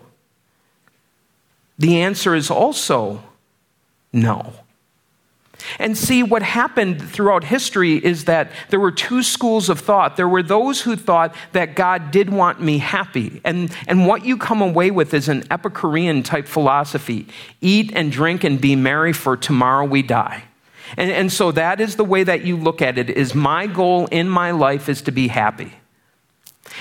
The 1.79 2.00
answer 2.00 2.36
is 2.36 2.51
also 2.51 3.24
no. 4.13 4.53
And 5.77 5.97
see, 5.97 6.23
what 6.23 6.41
happened 6.41 7.01
throughout 7.01 7.43
history 7.43 7.97
is 7.97 8.25
that 8.25 8.51
there 8.69 8.79
were 8.79 8.91
two 8.91 9.21
schools 9.21 9.69
of 9.69 9.79
thought. 9.79 10.17
There 10.17 10.27
were 10.27 10.41
those 10.41 10.81
who 10.81 10.95
thought 10.95 11.35
that 11.51 11.75
God 11.75 12.11
did 12.11 12.29
want 12.29 12.61
me 12.61 12.79
happy. 12.79 13.41
And, 13.43 13.75
and 13.88 14.07
what 14.07 14.25
you 14.25 14.38
come 14.38 14.61
away 14.61 14.89
with 14.89 15.13
is 15.13 15.29
an 15.29 15.43
Epicurean 15.51 16.23
type 16.23 16.47
philosophy 16.47 17.27
eat 17.61 17.91
and 17.93 18.11
drink 18.11 18.43
and 18.43 18.59
be 18.59 18.75
merry, 18.75 19.13
for 19.13 19.38
tomorrow 19.38 19.85
we 19.85 20.01
die. 20.01 20.43
And, 20.97 21.11
and 21.11 21.31
so 21.31 21.51
that 21.51 21.79
is 21.79 21.97
the 21.97 22.05
way 22.05 22.23
that 22.23 22.43
you 22.43 22.57
look 22.57 22.81
at 22.81 22.97
it 22.97 23.09
is 23.09 23.35
my 23.35 23.67
goal 23.67 24.07
in 24.07 24.27
my 24.27 24.51
life 24.51 24.89
is 24.89 25.01
to 25.03 25.11
be 25.11 25.27
happy. 25.27 25.73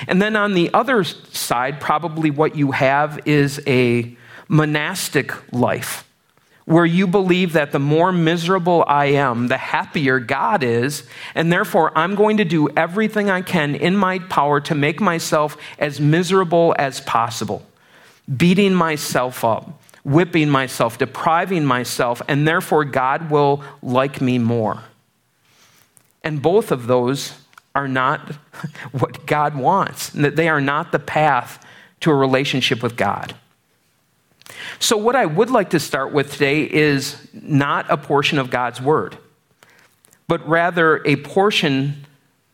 And 0.07 0.23
then 0.23 0.37
on 0.37 0.55
the 0.55 0.73
other 0.73 1.05
side, 1.05 1.81
probably 1.81 2.31
what 2.31 2.57
you 2.57 2.73
have 2.73 3.21
is 3.27 3.61
a 3.67 4.17
monastic 4.49 5.33
life 5.53 6.08
where 6.69 6.85
you 6.85 7.07
believe 7.07 7.55
that 7.55 7.73
the 7.73 7.79
more 7.79 8.13
miserable 8.13 8.85
I 8.87 9.07
am, 9.07 9.49
the 9.49 9.57
happier 9.57 10.21
God 10.21 10.63
is, 10.63 11.03
and 11.35 11.51
therefore 11.51 11.97
I'm 11.97 12.15
going 12.15 12.37
to 12.37 12.45
do 12.45 12.69
everything 12.77 13.31
I 13.31 13.41
can 13.41 13.75
in 13.75 13.97
my 13.97 14.19
power 14.19 14.61
to 14.61 14.75
make 14.75 15.01
myself 15.01 15.57
as 15.79 15.99
miserable 15.99 16.75
as 16.79 17.01
possible, 17.01 17.65
beating 18.37 18.75
myself 18.75 19.47
up, 19.47 19.81
whipping 20.05 20.51
myself, 20.51 20.99
depriving 20.99 21.65
myself, 21.65 22.21
and 22.29 22.47
therefore 22.47 22.85
God 22.85 23.31
will 23.31 23.65
like 23.81 24.21
me 24.21 24.39
more. 24.39 24.83
And 26.23 26.43
both 26.43 26.71
of 26.71 26.87
those 26.87 27.33
are 27.75 27.89
not 27.89 28.35
what 28.93 29.25
God 29.25 29.57
wants, 29.57 30.11
they 30.11 30.51
are 30.51 30.61
not 30.61 30.93
the 30.93 30.99
path 30.99 31.65
to 32.01 32.11
a 32.11 32.15
relationship 32.15 32.83
with 32.83 32.95
God. 32.95 33.35
So, 34.79 34.97
what 34.97 35.17
I 35.17 35.27
would 35.27 35.51
like 35.51 35.71
to 35.71 35.81
start 35.81 36.13
with 36.13 36.33
today 36.33 36.63
is 36.63 37.17
not 37.33 37.87
a 37.91 37.97
portion 37.97 38.39
of 38.39 38.51
God's 38.51 38.81
word, 38.81 39.19
but 40.27 40.47
rather 40.49 41.03
a 41.07 41.17
portion 41.17 42.07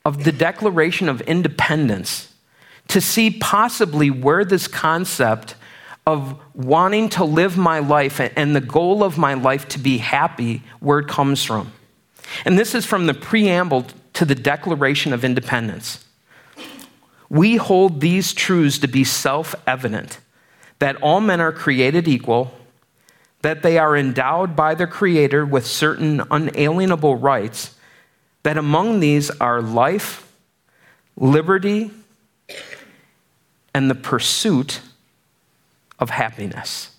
of 0.04 0.24
the 0.24 0.32
Declaration 0.32 1.08
of 1.08 1.20
Independence 1.22 2.32
to 2.88 3.00
see 3.00 3.30
possibly 3.30 4.10
where 4.10 4.44
this 4.44 4.68
concept 4.68 5.54
of 6.06 6.38
wanting 6.54 7.08
to 7.08 7.24
live 7.24 7.56
my 7.56 7.78
life 7.78 8.20
and 8.20 8.54
the 8.54 8.60
goal 8.60 9.02
of 9.02 9.16
my 9.16 9.34
life 9.34 9.66
to 9.68 9.78
be 9.78 9.98
happy, 9.98 10.62
where 10.80 10.98
it 10.98 11.08
comes 11.08 11.42
from. 11.42 11.72
And 12.44 12.58
this 12.58 12.74
is 12.74 12.84
from 12.84 13.06
the 13.06 13.14
preamble 13.14 13.86
to 14.14 14.24
the 14.24 14.34
Declaration 14.34 15.12
of 15.12 15.24
Independence. 15.24 16.04
We 17.30 17.56
hold 17.56 18.00
these 18.00 18.32
truths 18.34 18.78
to 18.78 18.88
be 18.88 19.04
self 19.04 19.54
evident 19.66 20.18
that 20.78 20.96
all 20.96 21.20
men 21.20 21.40
are 21.40 21.52
created 21.52 22.08
equal, 22.08 22.52
that 23.42 23.62
they 23.62 23.78
are 23.78 23.96
endowed 23.96 24.56
by 24.56 24.74
their 24.74 24.86
Creator 24.86 25.44
with 25.46 25.66
certain 25.66 26.22
unalienable 26.30 27.16
rights, 27.16 27.76
that 28.42 28.56
among 28.56 29.00
these 29.00 29.30
are 29.30 29.60
life, 29.62 30.32
liberty, 31.16 31.90
and 33.74 33.90
the 33.90 33.94
pursuit 33.94 34.80
of 35.98 36.10
happiness. 36.10 36.90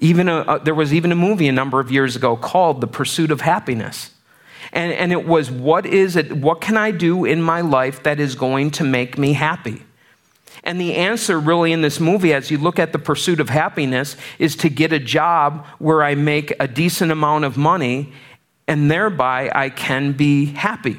Even 0.00 0.28
a, 0.28 0.40
a, 0.40 0.58
there 0.58 0.74
was 0.74 0.94
even 0.94 1.12
a 1.12 1.16
movie 1.16 1.46
a 1.46 1.52
number 1.52 1.78
of 1.78 1.90
years 1.90 2.16
ago 2.16 2.36
called 2.36 2.80
The 2.80 2.86
Pursuit 2.86 3.30
of 3.30 3.42
Happiness. 3.42 4.10
And, 4.72 4.92
and 4.92 5.12
it 5.12 5.26
was, 5.26 5.50
what 5.50 5.84
is 5.84 6.16
it, 6.16 6.32
what 6.32 6.60
can 6.60 6.76
I 6.76 6.90
do 6.90 7.24
in 7.24 7.42
my 7.42 7.60
life 7.60 8.02
that 8.04 8.18
is 8.20 8.34
going 8.34 8.70
to 8.72 8.84
make 8.84 9.18
me 9.18 9.34
happy? 9.34 9.82
And 10.64 10.80
the 10.80 10.94
answer, 10.94 11.40
really, 11.40 11.72
in 11.72 11.80
this 11.80 12.00
movie, 12.00 12.34
as 12.34 12.50
you 12.50 12.58
look 12.58 12.78
at 12.78 12.92
the 12.92 12.98
pursuit 12.98 13.40
of 13.40 13.48
happiness, 13.48 14.16
is 14.38 14.56
to 14.56 14.68
get 14.68 14.92
a 14.92 14.98
job 14.98 15.66
where 15.78 16.02
I 16.02 16.14
make 16.14 16.52
a 16.60 16.68
decent 16.68 17.10
amount 17.10 17.44
of 17.44 17.56
money 17.56 18.12
and 18.68 18.90
thereby 18.90 19.50
I 19.54 19.70
can 19.70 20.12
be 20.12 20.46
happy. 20.46 20.98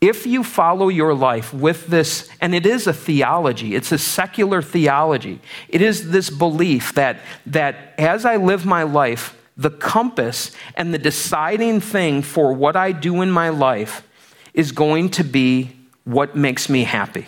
If 0.00 0.26
you 0.26 0.44
follow 0.44 0.88
your 0.88 1.12
life 1.12 1.52
with 1.52 1.88
this, 1.88 2.28
and 2.40 2.54
it 2.54 2.64
is 2.64 2.86
a 2.86 2.92
theology, 2.92 3.74
it's 3.74 3.90
a 3.90 3.98
secular 3.98 4.62
theology, 4.62 5.40
it 5.68 5.82
is 5.82 6.10
this 6.10 6.30
belief 6.30 6.94
that, 6.94 7.18
that 7.46 7.94
as 7.98 8.24
I 8.24 8.36
live 8.36 8.64
my 8.64 8.84
life, 8.84 9.36
the 9.56 9.70
compass 9.70 10.52
and 10.76 10.94
the 10.94 10.98
deciding 10.98 11.80
thing 11.80 12.22
for 12.22 12.52
what 12.52 12.76
I 12.76 12.92
do 12.92 13.22
in 13.22 13.30
my 13.30 13.48
life 13.48 14.06
is 14.54 14.70
going 14.70 15.08
to 15.10 15.24
be 15.24 15.72
what 16.04 16.36
makes 16.36 16.68
me 16.68 16.84
happy. 16.84 17.26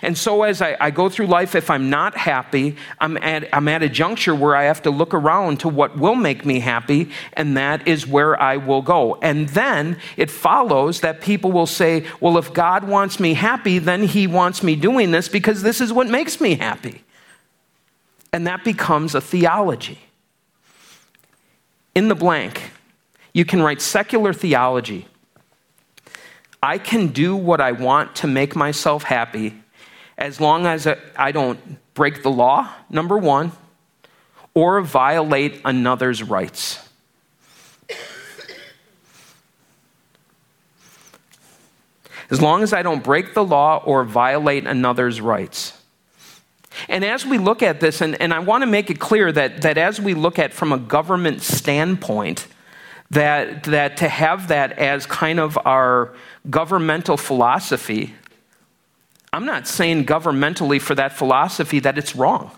And 0.00 0.16
so, 0.16 0.42
as 0.42 0.62
I, 0.62 0.76
I, 0.80 0.90
go 0.90 1.08
through 1.08 1.26
life, 1.26 1.54
if 1.54 1.68
I'm 1.68 1.90
not 1.90 2.16
happy, 2.16 2.76
I'm 3.00 3.16
at, 3.16 3.48
I'm 3.52 3.66
at 3.66 3.82
a 3.82 3.88
juncture 3.88 4.34
where 4.34 4.54
I 4.54 4.64
have 4.64 4.82
to 4.82 4.90
look 4.90 5.12
around 5.12 5.60
to 5.60 5.68
what 5.68 5.98
will 5.98 6.14
make 6.14 6.44
me 6.44 6.60
happy, 6.60 7.10
and 7.32 7.56
that 7.56 7.86
is 7.88 8.06
where 8.06 8.40
I 8.40 8.58
will 8.58 8.82
go. 8.82 9.18
And 9.22 9.48
then 9.50 9.98
it 10.16 10.30
follows 10.30 11.00
that 11.00 11.20
people 11.20 11.50
will 11.50 11.66
say, 11.66 12.06
Well, 12.20 12.38
if 12.38 12.52
God 12.52 12.84
wants 12.84 13.18
me 13.18 13.34
happy, 13.34 13.78
then 13.78 14.04
He 14.04 14.26
wants 14.26 14.62
me 14.62 14.76
doing 14.76 15.10
this 15.10 15.28
because 15.28 15.62
this 15.62 15.80
is 15.80 15.92
what 15.92 16.08
makes 16.08 16.40
me 16.40 16.54
happy. 16.54 17.02
And 18.32 18.46
that 18.46 18.64
becomes 18.64 19.14
a 19.14 19.20
theology. 19.20 19.98
In 21.94 22.08
the 22.08 22.14
blank, 22.14 22.70
you 23.32 23.44
can 23.44 23.62
write 23.62 23.82
secular 23.82 24.32
theology. 24.32 25.06
I 26.62 26.78
can 26.78 27.08
do 27.08 27.34
what 27.34 27.60
I 27.60 27.72
want 27.72 28.14
to 28.16 28.28
make 28.28 28.54
myself 28.54 29.02
happy 29.02 29.61
as 30.16 30.40
long 30.40 30.66
as 30.66 30.86
I 31.16 31.32
don't 31.32 31.60
break 31.94 32.22
the 32.22 32.30
law, 32.30 32.68
number 32.90 33.18
one, 33.18 33.52
or 34.54 34.80
violate 34.80 35.60
another's 35.64 36.22
rights. 36.22 36.78
As 42.30 42.40
long 42.40 42.62
as 42.62 42.72
I 42.72 42.82
don't 42.82 43.04
break 43.04 43.34
the 43.34 43.44
law 43.44 43.82
or 43.84 44.04
violate 44.04 44.66
another's 44.66 45.20
rights. 45.20 45.78
And 46.88 47.04
as 47.04 47.26
we 47.26 47.36
look 47.36 47.62
at 47.62 47.80
this, 47.80 48.00
and, 48.00 48.20
and 48.20 48.32
I 48.32 48.38
want 48.38 48.62
to 48.62 48.66
make 48.66 48.88
it 48.88 48.98
clear 48.98 49.30
that, 49.32 49.62
that 49.62 49.76
as 49.76 50.00
we 50.00 50.14
look 50.14 50.38
at 50.38 50.54
from 50.54 50.72
a 50.72 50.78
government 50.78 51.42
standpoint, 51.42 52.46
that, 53.10 53.64
that 53.64 53.98
to 53.98 54.08
have 54.08 54.48
that 54.48 54.78
as 54.78 55.04
kind 55.04 55.38
of 55.38 55.58
our 55.66 56.14
governmental 56.48 57.18
philosophy, 57.18 58.14
I'm 59.32 59.46
not 59.46 59.66
saying 59.66 60.04
governmentally 60.04 60.80
for 60.80 60.94
that 60.94 61.12
philosophy 61.12 61.80
that 61.80 61.96
it's 61.96 62.14
wrong. 62.14 62.50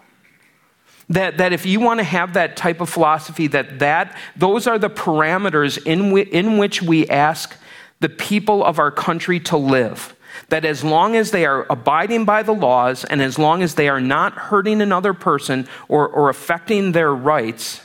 That, 1.09 1.37
that 1.39 1.53
if 1.53 1.67
you 1.67 1.81
want 1.81 2.01
to 2.01 2.05
have 2.05 2.33
that 2.35 2.57
type 2.57 2.81
of 2.81 2.89
philosophy, 2.89 3.47
that, 3.49 3.79
that 3.79 4.17
those 4.37 4.67
are 4.67 4.79
the 4.79 4.91
parameters 4.91 5.85
in, 5.87 6.05
w- 6.05 6.29
in 6.31 6.57
which 6.59 6.83
we 6.83 7.07
ask 7.09 7.55
the 8.01 8.09
people 8.09 8.65
of 8.65 8.79
our 8.79 8.91
country 8.91 9.39
to 9.41 9.57
live. 9.57 10.17
That 10.49 10.65
as 10.65 10.83
long 10.83 11.15
as 11.15 11.31
they 11.31 11.47
are 11.47 11.67
abiding 11.71 12.25
by 12.25 12.43
the 12.43 12.55
laws 12.55 13.05
and 13.05 13.23
as 13.23 13.39
long 13.39 13.63
as 13.63 13.75
they 13.77 13.89
are 13.89 14.01
not 14.01 14.33
hurting 14.33 14.81
another 14.81 15.15
person 15.15 15.69
or, 15.89 16.09
or 16.09 16.29
affecting 16.29 16.93
their 16.93 17.15
rights, 17.15 17.83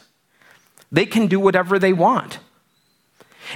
they 0.91 1.05
can 1.05 1.27
do 1.27 1.39
whatever 1.39 1.77
they 1.77 1.93
want. 1.93 2.39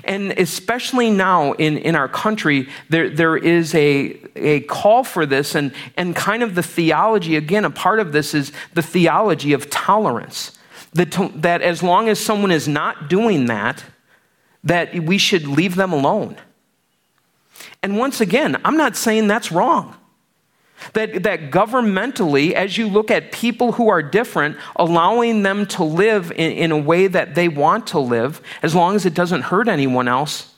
And 0.03 0.31
especially 0.31 1.09
now 1.09 1.53
in, 1.53 1.77
in 1.77 1.95
our 1.95 2.07
country, 2.07 2.69
there, 2.89 3.09
there 3.09 3.38
is 3.38 3.73
a, 3.75 4.19
a 4.35 4.62
call 4.62 5.03
for 5.03 5.25
this, 5.25 5.55
and, 5.55 5.73
and 5.97 6.15
kind 6.15 6.43
of 6.43 6.55
the 6.55 6.63
theology, 6.63 7.35
again, 7.35 7.65
a 7.65 7.69
part 7.69 8.00
of 8.00 8.12
this 8.12 8.33
is 8.33 8.51
the 8.73 8.81
theology 8.81 9.53
of 9.53 9.69
tolerance. 9.69 10.57
That, 10.93 11.31
that 11.41 11.62
as 11.62 11.81
long 11.81 12.09
as 12.09 12.19
someone 12.19 12.51
is 12.51 12.67
not 12.67 13.09
doing 13.09 13.47
that, 13.47 13.83
that 14.63 14.93
we 14.93 15.17
should 15.17 15.47
leave 15.47 15.75
them 15.75 15.91
alone. 15.91 16.38
And 17.81 17.97
once 17.97 18.21
again, 18.21 18.59
I'm 18.63 18.77
not 18.77 18.95
saying 18.95 19.27
that's 19.27 19.51
wrong. 19.51 19.95
That, 20.91 21.23
that 21.23 21.51
governmentally, 21.51 22.51
as 22.51 22.77
you 22.77 22.87
look 22.87 23.09
at 23.09 23.31
people 23.31 23.71
who 23.73 23.89
are 23.89 24.03
different, 24.03 24.57
allowing 24.75 25.43
them 25.43 25.65
to 25.67 25.83
live 25.83 26.31
in, 26.31 26.51
in 26.51 26.71
a 26.71 26.77
way 26.77 27.07
that 27.07 27.35
they 27.35 27.47
want 27.47 27.87
to 27.87 27.99
live, 27.99 28.41
as 28.61 28.75
long 28.75 28.95
as 28.95 29.05
it 29.05 29.13
doesn't 29.13 29.43
hurt 29.43 29.67
anyone 29.67 30.07
else, 30.07 30.53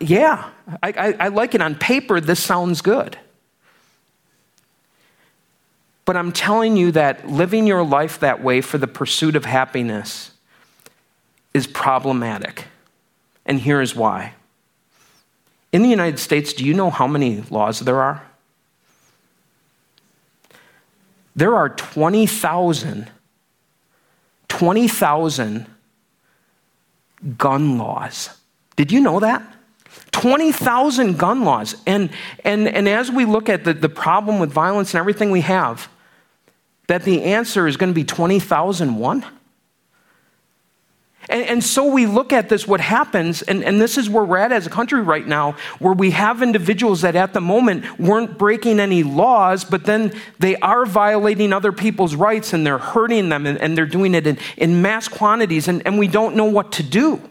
yeah, 0.00 0.50
I, 0.82 0.88
I, 0.96 1.12
I 1.20 1.28
like 1.28 1.54
it 1.54 1.60
on 1.60 1.74
paper. 1.74 2.20
This 2.20 2.42
sounds 2.42 2.80
good. 2.80 3.18
But 6.04 6.16
I'm 6.16 6.32
telling 6.32 6.76
you 6.76 6.92
that 6.92 7.28
living 7.28 7.66
your 7.66 7.84
life 7.84 8.20
that 8.20 8.42
way 8.42 8.60
for 8.60 8.78
the 8.78 8.86
pursuit 8.86 9.36
of 9.36 9.44
happiness 9.44 10.32
is 11.54 11.66
problematic. 11.66 12.66
And 13.46 13.60
here 13.60 13.80
is 13.80 13.94
why. 13.94 14.34
In 15.74 15.82
the 15.82 15.88
United 15.88 16.20
States, 16.20 16.52
do 16.52 16.64
you 16.64 16.72
know 16.72 16.88
how 16.88 17.08
many 17.08 17.42
laws 17.50 17.80
there 17.80 18.00
are? 18.00 18.22
There 21.34 21.56
are 21.56 21.68
20,000 21.68 23.10
20,000 24.46 25.66
gun 27.36 27.76
laws. 27.76 28.30
Did 28.76 28.92
you 28.92 29.00
know 29.00 29.18
that? 29.18 29.42
20,000 30.12 31.18
gun 31.18 31.42
laws. 31.42 31.74
And, 31.88 32.10
and, 32.44 32.68
and 32.68 32.88
as 32.88 33.10
we 33.10 33.24
look 33.24 33.48
at 33.48 33.64
the, 33.64 33.74
the 33.74 33.88
problem 33.88 34.38
with 34.38 34.52
violence 34.52 34.94
and 34.94 35.00
everything 35.00 35.32
we 35.32 35.40
have, 35.40 35.88
that 36.86 37.02
the 37.02 37.24
answer 37.24 37.66
is 37.66 37.76
going 37.76 37.90
to 37.90 37.94
be 37.94 38.04
20,001? 38.04 39.24
And, 41.28 41.42
and, 41.42 41.64
so 41.64 41.86
we 41.90 42.04
look 42.06 42.32
at 42.32 42.50
this, 42.50 42.68
what 42.68 42.80
happens, 42.80 43.40
and, 43.42 43.64
and 43.64 43.80
this 43.80 43.96
is 43.96 44.10
where 44.10 44.24
we're 44.24 44.36
at 44.36 44.52
as 44.52 44.66
a 44.66 44.70
country 44.70 45.00
right 45.00 45.26
now, 45.26 45.52
where 45.78 45.94
we 45.94 46.10
have 46.10 46.42
individuals 46.42 47.00
that 47.00 47.16
at 47.16 47.32
the 47.32 47.40
moment 47.40 47.98
weren't 47.98 48.36
breaking 48.36 48.78
any 48.78 49.02
laws, 49.02 49.64
but 49.64 49.84
then 49.84 50.12
they 50.38 50.56
are 50.56 50.84
violating 50.84 51.52
other 51.52 51.72
people's 51.72 52.14
rights 52.14 52.52
and 52.52 52.66
they're 52.66 52.78
hurting 52.78 53.30
them 53.30 53.46
and, 53.46 53.58
and 53.58 53.76
they're 53.76 53.86
doing 53.86 54.14
it 54.14 54.26
in, 54.26 54.38
in 54.58 54.82
mass 54.82 55.08
quantities, 55.08 55.66
and, 55.66 55.86
and 55.86 55.98
we 55.98 56.08
don't 56.08 56.36
know 56.36 56.44
what 56.44 56.72
to 56.72 56.82
do, 56.82 57.22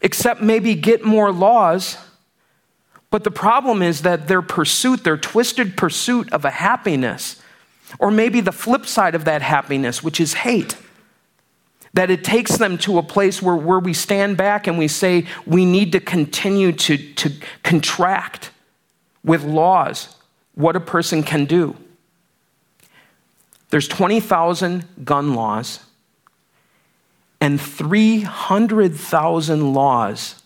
except 0.00 0.40
maybe 0.40 0.74
get 0.74 1.04
more 1.04 1.30
laws. 1.30 1.98
But 3.10 3.24
the 3.24 3.30
problem 3.30 3.82
is 3.82 4.02
that 4.02 4.26
their 4.26 4.42
pursuit, 4.42 5.04
their 5.04 5.18
twisted 5.18 5.76
pursuit 5.76 6.32
of 6.32 6.46
a 6.46 6.50
happiness, 6.50 7.42
or 7.98 8.10
maybe 8.10 8.40
the 8.40 8.52
flip 8.52 8.86
side 8.86 9.14
of 9.14 9.26
that 9.26 9.42
happiness, 9.42 10.02
which 10.02 10.18
is 10.18 10.32
hate 10.32 10.76
that 11.96 12.10
it 12.10 12.22
takes 12.22 12.58
them 12.58 12.76
to 12.76 12.98
a 12.98 13.02
place 13.02 13.40
where, 13.40 13.56
where 13.56 13.78
we 13.78 13.94
stand 13.94 14.36
back 14.36 14.66
and 14.66 14.76
we 14.76 14.86
say 14.86 15.24
we 15.46 15.64
need 15.64 15.92
to 15.92 16.00
continue 16.00 16.70
to, 16.70 16.98
to 17.14 17.32
contract 17.62 18.50
with 19.24 19.42
laws 19.42 20.14
what 20.54 20.76
a 20.76 20.80
person 20.80 21.22
can 21.22 21.46
do. 21.46 21.74
There's 23.70 23.88
20,000 23.88 24.84
gun 25.06 25.34
laws 25.34 25.80
and 27.40 27.58
300,000 27.58 29.72
laws 29.72 30.42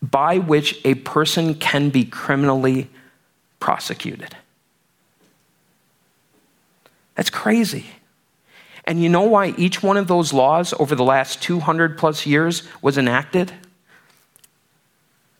by 0.00 0.38
which 0.38 0.80
a 0.84 0.94
person 0.94 1.56
can 1.56 1.90
be 1.90 2.04
criminally 2.04 2.88
prosecuted. 3.58 4.36
That's 7.16 7.30
crazy. 7.30 7.86
And 8.86 9.02
you 9.02 9.08
know 9.08 9.22
why 9.22 9.54
each 9.56 9.82
one 9.82 9.96
of 9.96 10.08
those 10.08 10.32
laws 10.32 10.74
over 10.78 10.94
the 10.94 11.04
last 11.04 11.42
200 11.42 11.96
plus 11.96 12.26
years 12.26 12.62
was 12.82 12.98
enacted? 12.98 13.52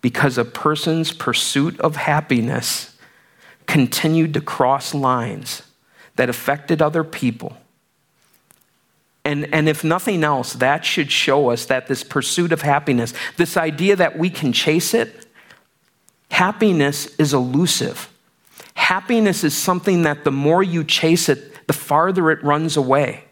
Because 0.01 0.39
a 0.39 0.45
person's 0.45 1.13
pursuit 1.13 1.79
of 1.81 1.97
happiness 1.97 2.97
continued 3.67 4.35
to 4.35 4.41
cross 4.41 4.95
lines 4.95 5.63
that 6.17 6.29
affected 6.29 6.81
other 6.81 7.05
people. 7.05 7.57
And, 9.25 9.53
and 9.55 9.69
if 9.69 9.83
nothing 9.83 10.23
else, 10.23 10.53
that 10.55 10.85
should 10.85 11.11
show 11.11 11.51
us 11.51 11.67
that 11.67 11.87
this 11.87 12.03
pursuit 12.03 12.53
of 12.53 12.63
happiness, 12.63 13.15
this 13.37 13.57
idea 13.57 13.97
that 13.97 14.19
we 14.19 14.29
can 14.29 14.53
chase 14.53 14.93
it, 14.93 15.27
happiness 16.31 17.15
is 17.17 17.33
elusive. 17.33 18.11
Happiness 18.75 19.43
is 19.43 19.57
something 19.57 20.03
that 20.03 20.25
the 20.25 20.31
more 20.31 20.63
you 20.63 20.85
chase 20.85 21.29
it, 21.29 21.67
the 21.67 21.73
farther 21.73 22.31
it 22.31 22.43
runs 22.45 22.77
away. 22.77 23.25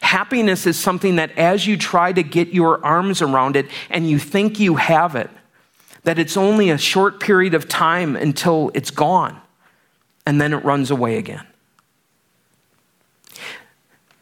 Happiness 0.00 0.66
is 0.66 0.78
something 0.78 1.16
that 1.16 1.30
as 1.38 1.66
you 1.66 1.76
try 1.76 2.12
to 2.12 2.22
get 2.22 2.48
your 2.48 2.84
arms 2.84 3.22
around 3.22 3.56
it 3.56 3.66
and 3.90 4.08
you 4.08 4.18
think 4.18 4.58
you 4.58 4.76
have 4.76 5.16
it, 5.16 5.30
that 6.04 6.18
it's 6.18 6.36
only 6.36 6.70
a 6.70 6.78
short 6.78 7.20
period 7.20 7.54
of 7.54 7.68
time 7.68 8.14
until 8.16 8.70
it's 8.74 8.90
gone 8.90 9.40
and 10.24 10.40
then 10.40 10.52
it 10.52 10.64
runs 10.64 10.90
away 10.90 11.18
again. 11.18 11.46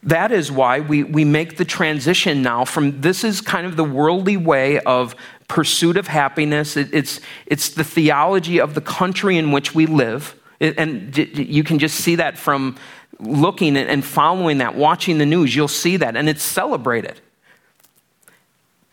That 0.03 0.33
is 0.33 0.53
why 0.53 0.81
we, 0.81 1.03
we 1.03 1.25
make 1.25 1.57
the 1.57 1.65
transition 1.65 2.43
now 2.43 2.67
from 2.67 3.01
this 3.01 3.25
is 3.25 3.41
kind 3.41 3.67
of 3.67 3.77
the 3.77 3.85
worldly 3.85 4.37
way 4.37 4.79
of 4.81 5.17
pursuit 5.49 5.97
of 5.97 6.09
happiness. 6.09 6.77
It, 6.77 6.91
it's, 6.93 7.21
it's 7.47 7.71
the 7.71 7.85
theology 7.85 8.61
of 8.61 8.75
the 8.75 8.83
country 8.83 9.39
in 9.39 9.51
which 9.51 9.75
we 9.75 9.87
live. 9.87 10.39
It, 10.61 10.79
and 10.79 11.17
you 11.17 11.65
can 11.65 11.79
just 11.79 11.97
see 11.97 12.17
that 12.17 12.39
from 12.39 12.77
looking 13.21 13.77
and 13.77 14.05
following 14.05 14.59
that, 14.59 14.75
watching 14.75 15.19
the 15.19 15.27
news, 15.27 15.55
you'll 15.55 15.69
see 15.69 15.97
that, 15.99 16.17
and 16.17 16.29
it's 16.29 16.43
celebrated. 16.43 17.21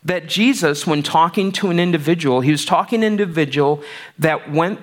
That 0.04 0.26
Jesus, 0.28 0.86
when 0.86 1.02
talking 1.02 1.52
to 1.52 1.70
an 1.70 1.78
individual, 1.78 2.40
he 2.40 2.50
was 2.50 2.64
talking 2.64 3.00
to 3.00 3.06
an 3.06 3.12
individual 3.12 3.82
that 4.18 4.50
went 4.50 4.80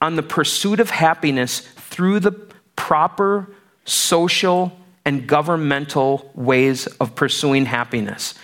on 0.00 0.16
the 0.16 0.22
pursuit 0.22 0.80
of 0.80 0.90
happiness 0.90 1.60
through 1.60 2.20
the 2.20 2.32
proper 2.74 3.48
social 3.84 4.76
and 5.04 5.26
governmental 5.26 6.30
ways 6.34 6.86
of 6.86 7.14
pursuing 7.14 7.66
happiness 7.66 8.34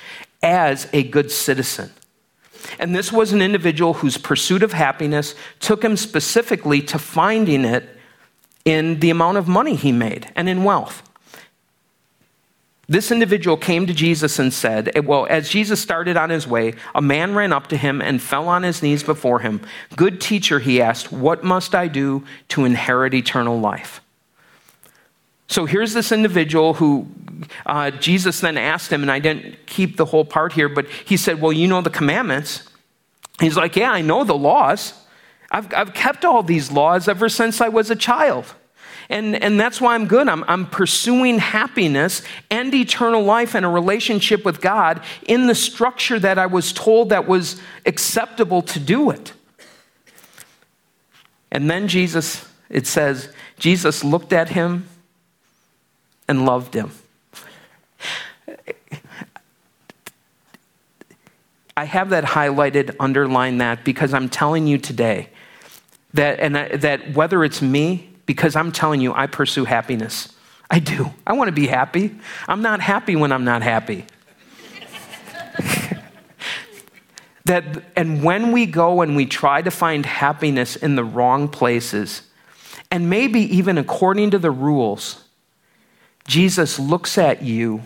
as 0.42 0.88
a 0.92 1.02
good 1.02 1.30
citizen. 1.30 1.90
And 2.78 2.94
this 2.94 3.12
was 3.12 3.32
an 3.32 3.42
individual 3.42 3.94
whose 3.94 4.16
pursuit 4.16 4.62
of 4.62 4.72
happiness 4.72 5.34
took 5.60 5.82
him 5.82 5.96
specifically 5.96 6.80
to 6.82 6.98
finding 6.98 7.64
it 7.64 7.97
in 8.68 9.00
the 9.00 9.08
amount 9.08 9.38
of 9.38 9.48
money 9.48 9.74
he 9.74 9.90
made 9.90 10.30
and 10.36 10.46
in 10.46 10.62
wealth. 10.62 11.02
This 12.86 13.10
individual 13.10 13.56
came 13.56 13.86
to 13.86 13.94
Jesus 13.94 14.38
and 14.38 14.52
said, 14.52 14.94
eh, 14.94 15.00
Well, 15.00 15.26
as 15.30 15.48
Jesus 15.48 15.80
started 15.80 16.18
on 16.18 16.28
his 16.28 16.46
way, 16.46 16.74
a 16.94 17.00
man 17.00 17.34
ran 17.34 17.52
up 17.52 17.68
to 17.68 17.78
him 17.78 18.02
and 18.02 18.20
fell 18.20 18.46
on 18.46 18.62
his 18.62 18.82
knees 18.82 19.02
before 19.02 19.40
him. 19.40 19.62
Good 19.96 20.20
teacher, 20.20 20.58
he 20.58 20.82
asked, 20.82 21.10
What 21.10 21.42
must 21.42 21.74
I 21.74 21.88
do 21.88 22.24
to 22.48 22.66
inherit 22.66 23.14
eternal 23.14 23.58
life? 23.58 24.02
So 25.46 25.64
here's 25.64 25.94
this 25.94 26.12
individual 26.12 26.74
who 26.74 27.08
uh, 27.64 27.90
Jesus 27.90 28.40
then 28.40 28.58
asked 28.58 28.92
him, 28.92 29.00
and 29.00 29.10
I 29.10 29.18
didn't 29.18 29.66
keep 29.66 29.96
the 29.96 30.04
whole 30.04 30.26
part 30.26 30.52
here, 30.52 30.68
but 30.68 30.86
he 31.06 31.16
said, 31.16 31.40
Well, 31.40 31.52
you 31.54 31.68
know 31.68 31.80
the 31.80 31.90
commandments. 31.90 32.68
He's 33.40 33.56
like, 33.56 33.76
Yeah, 33.76 33.92
I 33.92 34.02
know 34.02 34.24
the 34.24 34.36
laws. 34.36 34.92
I've, 35.50 35.72
I've 35.72 35.94
kept 35.94 36.24
all 36.24 36.42
these 36.42 36.70
laws 36.70 37.08
ever 37.08 37.28
since 37.28 37.60
I 37.60 37.68
was 37.68 37.90
a 37.90 37.96
child. 37.96 38.54
And, 39.10 39.34
and 39.42 39.58
that's 39.58 39.80
why 39.80 39.94
I'm 39.94 40.06
good. 40.06 40.28
I'm, 40.28 40.44
I'm 40.44 40.66
pursuing 40.66 41.38
happiness 41.38 42.20
and 42.50 42.74
eternal 42.74 43.22
life 43.22 43.54
and 43.54 43.64
a 43.64 43.68
relationship 43.68 44.44
with 44.44 44.60
God 44.60 45.02
in 45.26 45.46
the 45.46 45.54
structure 45.54 46.18
that 46.18 46.38
I 46.38 46.44
was 46.44 46.74
told 46.74 47.08
that 47.08 47.26
was 47.26 47.58
acceptable 47.86 48.60
to 48.62 48.78
do 48.78 49.08
it. 49.08 49.32
And 51.50 51.70
then 51.70 51.88
Jesus, 51.88 52.46
it 52.68 52.86
says, 52.86 53.32
Jesus 53.58 54.04
looked 54.04 54.34
at 54.34 54.50
him 54.50 54.86
and 56.28 56.44
loved 56.44 56.74
him. 56.74 56.90
I 61.74 61.84
have 61.84 62.10
that 62.10 62.24
highlighted, 62.24 62.94
underline 63.00 63.58
that, 63.58 63.84
because 63.84 64.12
I'm 64.12 64.28
telling 64.28 64.66
you 64.66 64.76
today 64.76 65.30
that, 66.14 66.40
and 66.40 66.56
I, 66.56 66.76
that 66.76 67.14
whether 67.14 67.44
it's 67.44 67.60
me, 67.62 68.10
because 68.26 68.56
I'm 68.56 68.72
telling 68.72 69.00
you, 69.00 69.12
I 69.12 69.26
pursue 69.26 69.64
happiness. 69.64 70.34
I 70.70 70.78
do. 70.80 71.12
I 71.26 71.32
want 71.32 71.48
to 71.48 71.52
be 71.52 71.66
happy. 71.66 72.14
I'm 72.46 72.62
not 72.62 72.80
happy 72.80 73.16
when 73.16 73.32
I'm 73.32 73.44
not 73.44 73.62
happy. 73.62 74.04
that, 77.44 77.64
and 77.96 78.22
when 78.22 78.52
we 78.52 78.66
go 78.66 79.00
and 79.00 79.16
we 79.16 79.26
try 79.26 79.62
to 79.62 79.70
find 79.70 80.04
happiness 80.04 80.76
in 80.76 80.94
the 80.94 81.04
wrong 81.04 81.48
places, 81.48 82.22
and 82.90 83.08
maybe 83.10 83.40
even 83.56 83.78
according 83.78 84.30
to 84.32 84.38
the 84.38 84.50
rules, 84.50 85.24
Jesus 86.26 86.78
looks 86.78 87.16
at 87.16 87.42
you 87.42 87.82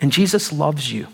and 0.00 0.12
Jesus 0.12 0.52
loves 0.52 0.92
you. 0.92 1.08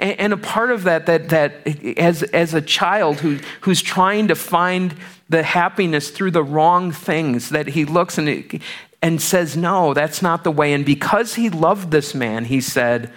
And, 0.00 0.20
and, 0.20 0.32
a 0.32 0.36
part 0.36 0.70
of 0.70 0.84
that, 0.84 1.06
that, 1.06 1.28
that 1.30 1.66
as, 1.98 2.22
as 2.22 2.54
a 2.54 2.60
child 2.60 3.20
who, 3.20 3.38
who's 3.62 3.82
trying 3.82 4.28
to 4.28 4.34
find 4.34 4.94
the 5.28 5.42
happiness 5.42 6.10
through 6.10 6.32
the 6.32 6.42
wrong 6.42 6.92
things, 6.92 7.50
that 7.50 7.68
he 7.68 7.84
looks 7.84 8.18
and, 8.18 8.60
and 9.02 9.20
says, 9.20 9.56
No, 9.56 9.94
that's 9.94 10.22
not 10.22 10.44
the 10.44 10.50
way. 10.50 10.72
And 10.72 10.84
because 10.84 11.34
he 11.34 11.50
loved 11.50 11.90
this 11.90 12.14
man, 12.14 12.46
he 12.46 12.60
said, 12.60 13.12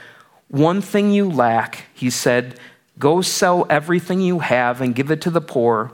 One 0.50 0.82
thing 0.82 1.12
you 1.12 1.30
lack, 1.30 1.86
he 1.94 2.10
said, 2.10 2.60
Go 3.00 3.22
sell 3.22 3.66
everything 3.70 4.22
you 4.22 4.40
have 4.40 4.82
and 4.82 4.96
give 4.96 5.12
it 5.12 5.22
to 5.22 5.30
the 5.30 5.42
poor, 5.42 5.92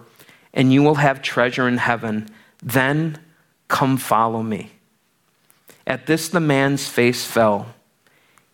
and 0.54 0.72
you 0.72 0.84
will 0.84 0.96
have 0.96 1.22
treasure 1.22 1.68
in 1.68 1.78
heaven. 1.78 2.30
Then 2.62 3.20
come 3.68 3.98
follow 3.98 4.42
me. 4.42 4.72
At 5.86 6.06
this, 6.06 6.30
the 6.30 6.40
man's 6.40 6.88
face 6.88 7.26
fell. 7.26 7.74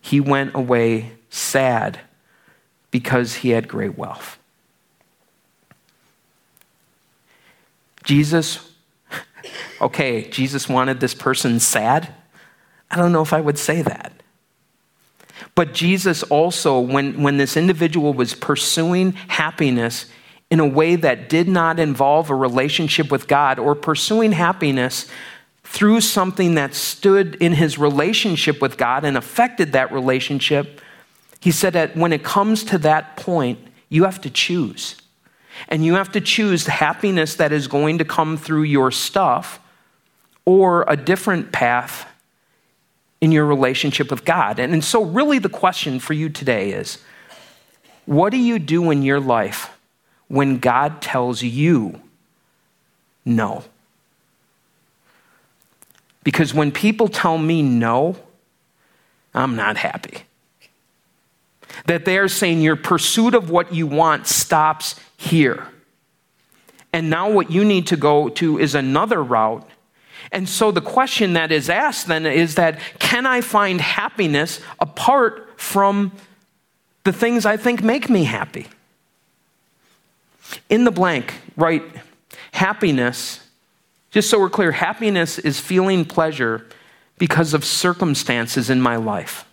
He 0.00 0.20
went 0.20 0.54
away 0.54 1.12
sad 1.28 2.00
because 2.90 3.36
he 3.36 3.50
had 3.50 3.68
great 3.68 3.96
wealth. 3.96 4.38
Jesus, 8.04 8.72
okay, 9.80 10.28
Jesus 10.28 10.68
wanted 10.68 11.00
this 11.00 11.14
person 11.14 11.60
sad. 11.60 12.12
I 12.90 12.96
don't 12.96 13.12
know 13.12 13.22
if 13.22 13.32
I 13.32 13.40
would 13.40 13.58
say 13.58 13.82
that. 13.82 14.12
But 15.54 15.74
Jesus 15.74 16.22
also, 16.24 16.80
when, 16.80 17.22
when 17.22 17.36
this 17.36 17.56
individual 17.56 18.12
was 18.12 18.34
pursuing 18.34 19.12
happiness 19.12 20.06
in 20.50 20.60
a 20.60 20.66
way 20.66 20.96
that 20.96 21.28
did 21.28 21.48
not 21.48 21.78
involve 21.78 22.30
a 22.30 22.34
relationship 22.34 23.10
with 23.10 23.28
God 23.28 23.58
or 23.58 23.74
pursuing 23.74 24.32
happiness 24.32 25.06
through 25.62 26.00
something 26.00 26.56
that 26.56 26.74
stood 26.74 27.36
in 27.36 27.52
his 27.52 27.78
relationship 27.78 28.60
with 28.60 28.76
God 28.76 29.04
and 29.04 29.16
affected 29.16 29.72
that 29.72 29.92
relationship, 29.92 30.80
he 31.40 31.50
said 31.50 31.72
that 31.72 31.96
when 31.96 32.12
it 32.12 32.22
comes 32.22 32.62
to 32.64 32.78
that 32.78 33.16
point, 33.16 33.58
you 33.88 34.04
have 34.04 34.20
to 34.20 34.30
choose. 34.30 34.96
And 35.68 35.84
you 35.84 35.94
have 35.94 36.12
to 36.12 36.20
choose 36.20 36.64
the 36.64 36.70
happiness 36.70 37.34
that 37.36 37.52
is 37.52 37.66
going 37.66 37.98
to 37.98 38.04
come 38.04 38.36
through 38.36 38.62
your 38.62 38.90
stuff 38.90 39.58
or 40.44 40.84
a 40.86 40.96
different 40.96 41.52
path 41.52 42.06
in 43.20 43.32
your 43.32 43.44
relationship 43.44 44.10
with 44.10 44.24
God. 44.24 44.58
And, 44.58 44.72
and 44.72 44.82
so, 44.82 45.04
really, 45.04 45.38
the 45.38 45.48
question 45.48 45.98
for 45.98 46.14
you 46.14 46.28
today 46.28 46.72
is 46.72 46.98
what 48.06 48.30
do 48.30 48.38
you 48.38 48.58
do 48.58 48.90
in 48.90 49.02
your 49.02 49.20
life 49.20 49.76
when 50.28 50.58
God 50.58 51.02
tells 51.02 51.42
you 51.42 52.00
no? 53.24 53.64
Because 56.22 56.54
when 56.54 56.70
people 56.70 57.08
tell 57.08 57.38
me 57.38 57.62
no, 57.62 58.16
I'm 59.34 59.56
not 59.56 59.76
happy. 59.76 60.24
That 61.86 62.04
they're 62.04 62.28
saying 62.28 62.62
your 62.62 62.76
pursuit 62.76 63.34
of 63.34 63.50
what 63.50 63.74
you 63.74 63.86
want 63.86 64.26
stops 64.26 64.96
here. 65.16 65.68
And 66.92 67.10
now 67.10 67.30
what 67.30 67.50
you 67.50 67.64
need 67.64 67.86
to 67.88 67.96
go 67.96 68.28
to 68.30 68.58
is 68.58 68.74
another 68.74 69.22
route. 69.22 69.68
And 70.32 70.48
so 70.48 70.70
the 70.70 70.80
question 70.80 71.32
that 71.34 71.52
is 71.52 71.68
asked 71.68 72.06
then 72.06 72.26
is 72.26 72.56
that 72.56 72.78
can 72.98 73.26
I 73.26 73.40
find 73.40 73.80
happiness 73.80 74.60
apart 74.78 75.60
from 75.60 76.12
the 77.04 77.12
things 77.12 77.46
I 77.46 77.56
think 77.56 77.82
make 77.82 78.08
me 78.10 78.24
happy? 78.24 78.66
In 80.68 80.84
the 80.84 80.90
blank, 80.90 81.34
write 81.56 81.84
happiness 82.52 83.40
just 84.10 84.28
so 84.28 84.40
we're 84.40 84.50
clear, 84.50 84.72
happiness 84.72 85.38
is 85.38 85.60
feeling 85.60 86.04
pleasure 86.04 86.66
because 87.18 87.54
of 87.54 87.64
circumstances 87.64 88.68
in 88.68 88.80
my 88.80 88.96
life. 88.96 89.44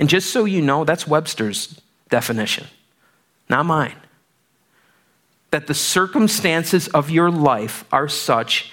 And 0.00 0.08
just 0.08 0.32
so 0.32 0.46
you 0.46 0.62
know, 0.62 0.84
that's 0.84 1.06
Webster's 1.06 1.78
definition, 2.08 2.66
not 3.50 3.66
mine. 3.66 3.96
That 5.50 5.66
the 5.66 5.74
circumstances 5.74 6.88
of 6.88 7.10
your 7.10 7.30
life 7.30 7.84
are 7.92 8.08
such 8.08 8.72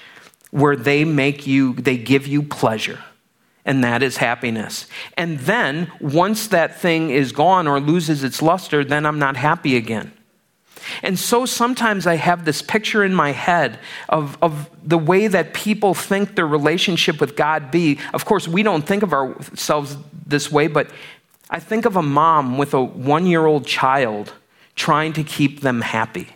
where 0.52 0.78
they 0.78 1.04
make 1.04 1.46
you, 1.46 1.74
they 1.74 1.98
give 1.98 2.28
you 2.28 2.44
pleasure, 2.44 3.04
and 3.66 3.84
that 3.84 4.02
is 4.02 4.18
happiness. 4.18 4.88
And 5.18 5.40
then, 5.40 5.92
once 6.00 6.48
that 6.48 6.80
thing 6.80 7.10
is 7.10 7.34
gone 7.34 7.68
or 7.68 7.82
loses 7.82 8.24
its 8.24 8.42
luster, 8.42 8.86
then 8.86 9.06
I'm 9.06 9.20
not 9.20 9.36
happy 9.36 9.76
again. 9.76 10.14
And 11.04 11.20
so 11.20 11.46
sometimes 11.46 12.08
I 12.08 12.16
have 12.16 12.46
this 12.46 12.62
picture 12.62 13.04
in 13.04 13.14
my 13.14 13.32
head 13.32 13.80
of, 14.08 14.38
of 14.42 14.70
the 14.82 14.98
way 14.98 15.28
that 15.28 15.54
people 15.54 15.94
think 15.94 16.36
their 16.36 16.48
relationship 16.48 17.20
with 17.20 17.36
God 17.36 17.72
be. 17.72 18.00
Of 18.14 18.24
course, 18.24 18.48
we 18.48 18.64
don't 18.64 18.86
think 18.86 19.04
of 19.04 19.12
ourselves 19.12 19.98
this 20.26 20.52
way, 20.52 20.68
but 20.68 20.90
I 21.50 21.60
think 21.60 21.86
of 21.86 21.96
a 21.96 22.02
mom 22.02 22.58
with 22.58 22.74
a 22.74 22.84
one 22.84 23.26
year 23.26 23.46
old 23.46 23.66
child 23.66 24.34
trying 24.76 25.14
to 25.14 25.24
keep 25.24 25.62
them 25.62 25.82
happy. 25.82 26.28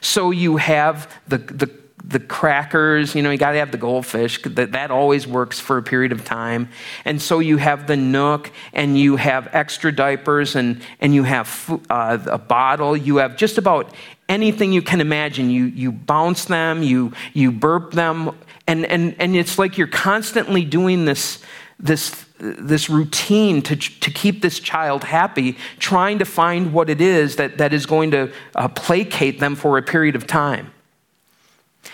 So 0.00 0.30
you 0.30 0.56
have 0.56 1.12
the, 1.28 1.38
the 1.38 1.70
the 2.04 2.20
crackers, 2.20 3.14
you 3.14 3.22
know, 3.22 3.30
you 3.30 3.38
got 3.38 3.52
to 3.52 3.58
have 3.58 3.70
the 3.70 3.78
goldfish. 3.78 4.42
That, 4.42 4.72
that 4.72 4.90
always 4.90 5.26
works 5.26 5.60
for 5.60 5.78
a 5.78 5.82
period 5.82 6.12
of 6.12 6.24
time. 6.24 6.68
And 7.04 7.22
so 7.22 7.38
you 7.38 7.58
have 7.58 7.86
the 7.86 7.96
nook 7.96 8.50
and 8.72 8.98
you 8.98 9.16
have 9.16 9.48
extra 9.52 9.92
diapers 9.92 10.56
and, 10.56 10.82
and 11.00 11.14
you 11.14 11.22
have 11.22 11.80
uh, 11.88 12.18
a 12.26 12.38
bottle. 12.38 12.96
You 12.96 13.16
have 13.18 13.36
just 13.36 13.56
about 13.56 13.94
anything 14.28 14.72
you 14.72 14.82
can 14.82 15.00
imagine. 15.00 15.50
You, 15.50 15.64
you 15.66 15.92
bounce 15.92 16.46
them, 16.46 16.82
you, 16.82 17.12
you 17.34 17.52
burp 17.52 17.92
them, 17.92 18.36
and, 18.66 18.84
and, 18.86 19.14
and 19.18 19.36
it's 19.36 19.58
like 19.58 19.78
you're 19.78 19.86
constantly 19.86 20.64
doing 20.64 21.04
this, 21.04 21.42
this, 21.78 22.24
this 22.42 22.90
routine 22.90 23.62
to, 23.62 23.76
to 23.76 24.10
keep 24.10 24.42
this 24.42 24.58
child 24.58 25.04
happy, 25.04 25.56
trying 25.78 26.18
to 26.18 26.24
find 26.24 26.72
what 26.72 26.90
it 26.90 27.00
is 27.00 27.36
that, 27.36 27.58
that 27.58 27.72
is 27.72 27.86
going 27.86 28.10
to 28.10 28.32
uh, 28.56 28.66
placate 28.68 29.38
them 29.38 29.54
for 29.54 29.78
a 29.78 29.82
period 29.82 30.16
of 30.16 30.26
time. 30.26 30.72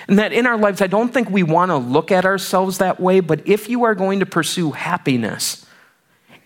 And 0.08 0.18
that 0.18 0.32
in 0.32 0.46
our 0.46 0.56
lives, 0.56 0.80
I 0.80 0.86
don't 0.86 1.12
think 1.12 1.28
we 1.28 1.42
want 1.42 1.70
to 1.70 1.76
look 1.76 2.10
at 2.10 2.24
ourselves 2.24 2.78
that 2.78 2.98
way, 2.98 3.20
but 3.20 3.46
if 3.46 3.68
you 3.68 3.84
are 3.84 3.94
going 3.94 4.20
to 4.20 4.26
pursue 4.26 4.70
happiness, 4.70 5.66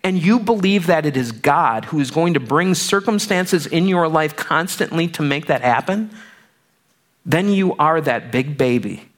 and 0.04 0.20
you 0.20 0.40
believe 0.40 0.86
that 0.86 1.06
it 1.06 1.16
is 1.16 1.30
God 1.30 1.84
who 1.86 2.00
is 2.00 2.10
going 2.10 2.34
to 2.34 2.40
bring 2.40 2.74
circumstances 2.74 3.66
in 3.66 3.86
your 3.86 4.08
life 4.08 4.34
constantly 4.34 5.06
to 5.08 5.22
make 5.22 5.46
that 5.46 5.62
happen, 5.62 6.10
then 7.24 7.48
you 7.48 7.76
are 7.76 8.00
that 8.00 8.32
big 8.32 8.58
baby. 8.58 9.08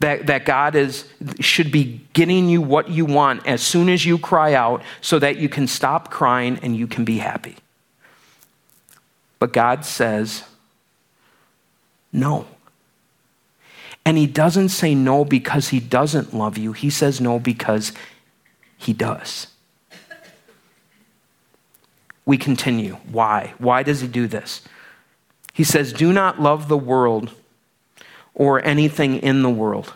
That, 0.00 0.26
that 0.26 0.46
God 0.46 0.74
is, 0.74 1.08
should 1.40 1.70
be 1.70 2.00
getting 2.14 2.48
you 2.48 2.62
what 2.62 2.88
you 2.88 3.04
want 3.04 3.46
as 3.46 3.60
soon 3.60 3.88
as 3.88 4.04
you 4.06 4.18
cry 4.18 4.54
out 4.54 4.82
so 5.02 5.18
that 5.18 5.36
you 5.36 5.48
can 5.48 5.66
stop 5.66 6.10
crying 6.10 6.58
and 6.62 6.74
you 6.74 6.86
can 6.86 7.04
be 7.04 7.18
happy. 7.18 7.56
But 9.38 9.52
God 9.52 9.84
says, 9.84 10.44
no. 12.12 12.46
And 14.04 14.16
he 14.16 14.26
doesn't 14.26 14.70
say 14.70 14.94
no 14.94 15.24
because 15.24 15.68
he 15.68 15.80
doesn't 15.80 16.34
love 16.34 16.56
you. 16.56 16.72
He 16.72 16.90
says 16.90 17.20
no 17.20 17.38
because 17.38 17.92
he 18.76 18.92
does. 18.92 19.48
We 22.24 22.38
continue. 22.38 22.96
Why? 23.10 23.54
Why 23.58 23.82
does 23.82 24.00
he 24.00 24.08
do 24.08 24.26
this? 24.26 24.62
He 25.52 25.64
says, 25.64 25.92
Do 25.92 26.12
not 26.12 26.40
love 26.40 26.68
the 26.68 26.78
world 26.78 27.34
or 28.34 28.64
anything 28.64 29.16
in 29.16 29.42
the 29.42 29.50
world. 29.50 29.94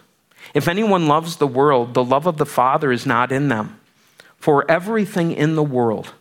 If 0.52 0.68
anyone 0.68 1.08
loves 1.08 1.36
the 1.36 1.46
world, 1.46 1.94
the 1.94 2.04
love 2.04 2.26
of 2.26 2.36
the 2.36 2.46
Father 2.46 2.92
is 2.92 3.06
not 3.06 3.32
in 3.32 3.48
them. 3.48 3.80
For 4.38 4.70
everything 4.70 5.32
in 5.32 5.56
the 5.56 5.62
world, 5.62 6.12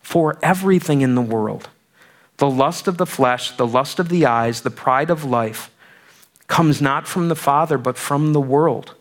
for 0.00 0.38
everything 0.42 1.00
in 1.00 1.14
the 1.14 1.22
world, 1.22 1.68
the 2.38 2.50
lust 2.50 2.88
of 2.88 2.98
the 2.98 3.06
flesh, 3.06 3.56
the 3.56 3.66
lust 3.66 3.98
of 3.98 4.08
the 4.08 4.26
eyes, 4.26 4.62
the 4.62 4.70
pride 4.70 5.10
of 5.10 5.24
life, 5.24 5.70
comes 6.48 6.82
not 6.82 7.06
from 7.06 7.28
the 7.28 7.36
Father, 7.36 7.78
but 7.78 7.96
from 7.96 8.32
the 8.32 8.40
world. 8.40 8.94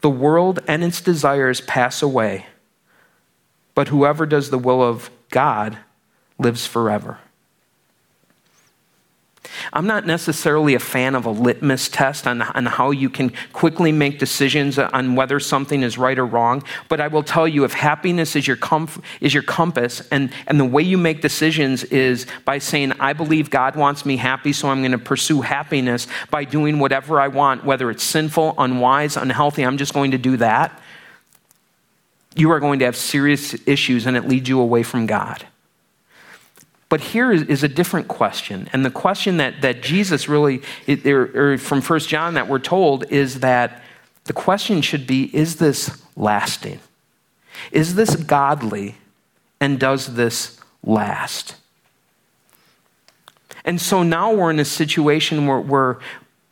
The 0.00 0.10
world 0.10 0.60
and 0.66 0.82
its 0.82 1.00
desires 1.00 1.60
pass 1.60 2.02
away, 2.02 2.46
but 3.74 3.88
whoever 3.88 4.26
does 4.26 4.50
the 4.50 4.58
will 4.58 4.82
of 4.82 5.10
God 5.30 5.78
lives 6.38 6.66
forever. 6.66 7.18
I'm 9.72 9.86
not 9.86 10.06
necessarily 10.06 10.74
a 10.74 10.78
fan 10.78 11.14
of 11.14 11.26
a 11.26 11.30
litmus 11.30 11.88
test 11.88 12.26
on, 12.26 12.42
on 12.42 12.66
how 12.66 12.90
you 12.90 13.10
can 13.10 13.32
quickly 13.52 13.92
make 13.92 14.18
decisions 14.18 14.78
on 14.78 15.16
whether 15.16 15.40
something 15.40 15.82
is 15.82 15.98
right 15.98 16.18
or 16.18 16.26
wrong, 16.26 16.62
but 16.88 17.00
I 17.00 17.08
will 17.08 17.22
tell 17.22 17.46
you 17.46 17.64
if 17.64 17.72
happiness 17.72 18.36
is 18.36 18.46
your, 18.46 18.56
comf- 18.56 19.02
is 19.20 19.34
your 19.34 19.42
compass 19.42 20.06
and, 20.10 20.32
and 20.46 20.58
the 20.58 20.64
way 20.64 20.82
you 20.82 20.98
make 20.98 21.20
decisions 21.20 21.84
is 21.84 22.26
by 22.44 22.58
saying, 22.58 22.92
I 23.00 23.12
believe 23.12 23.50
God 23.50 23.76
wants 23.76 24.04
me 24.04 24.16
happy, 24.16 24.52
so 24.52 24.68
I'm 24.68 24.80
going 24.80 24.92
to 24.92 24.98
pursue 24.98 25.40
happiness 25.40 26.06
by 26.30 26.44
doing 26.44 26.78
whatever 26.78 27.20
I 27.20 27.28
want, 27.28 27.64
whether 27.64 27.90
it's 27.90 28.04
sinful, 28.04 28.54
unwise, 28.58 29.16
unhealthy, 29.16 29.62
I'm 29.62 29.78
just 29.78 29.94
going 29.94 30.12
to 30.12 30.18
do 30.18 30.36
that, 30.38 30.80
you 32.36 32.50
are 32.50 32.60
going 32.60 32.78
to 32.78 32.84
have 32.84 32.96
serious 32.96 33.54
issues 33.66 34.06
and 34.06 34.16
it 34.16 34.28
leads 34.28 34.48
you 34.48 34.60
away 34.60 34.82
from 34.82 35.06
God. 35.06 35.44
But 36.90 37.00
here 37.00 37.30
is, 37.30 37.62
a 37.62 37.68
different 37.68 38.08
question. 38.08 38.68
And 38.72 38.84
the 38.84 38.90
question 38.90 39.36
that, 39.36 39.62
that 39.62 39.80
Jesus 39.80 40.28
really, 40.28 40.60
or, 41.06 41.56
from 41.56 41.80
1 41.80 42.00
John 42.00 42.34
that 42.34 42.48
we're 42.48 42.58
told, 42.58 43.04
is 43.12 43.40
that 43.40 43.82
the 44.24 44.32
question 44.32 44.82
should 44.82 45.06
be 45.06 45.34
is 45.34 45.56
this 45.56 46.02
lasting? 46.16 46.80
Is 47.70 47.94
this 47.94 48.16
godly? 48.16 48.96
And 49.60 49.78
does 49.78 50.14
this 50.14 50.58
last? 50.82 51.54
And 53.64 53.80
so 53.80 54.02
now 54.02 54.32
we're 54.32 54.50
in 54.50 54.58
a 54.58 54.64
situation 54.64 55.46
where, 55.46 55.60
where, 55.60 55.98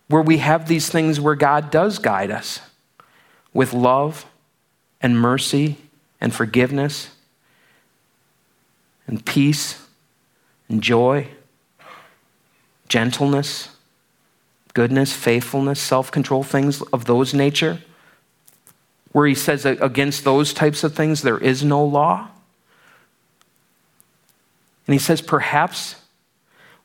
where 0.06 0.22
we 0.22 0.38
have 0.38 0.68
these 0.68 0.88
things 0.88 1.18
where 1.18 1.34
God 1.34 1.70
does 1.72 1.98
guide 1.98 2.30
us 2.30 2.60
with 3.52 3.72
love 3.72 4.24
and 5.00 5.18
mercy 5.18 5.78
and 6.20 6.32
forgiveness 6.32 7.10
and 9.08 9.24
peace 9.24 9.87
and 10.68 10.82
joy, 10.82 11.28
gentleness, 12.88 13.70
goodness, 14.74 15.12
faithfulness, 15.12 15.80
self 15.80 16.10
control, 16.10 16.42
things 16.42 16.82
of 16.92 17.06
those 17.06 17.34
nature, 17.34 17.78
where 19.12 19.26
he 19.26 19.34
says 19.34 19.64
against 19.64 20.24
those 20.24 20.52
types 20.52 20.84
of 20.84 20.94
things 20.94 21.22
there 21.22 21.38
is 21.38 21.64
no 21.64 21.84
law. 21.84 22.28
And 24.86 24.94
he 24.94 24.98
says, 24.98 25.20
perhaps 25.20 25.96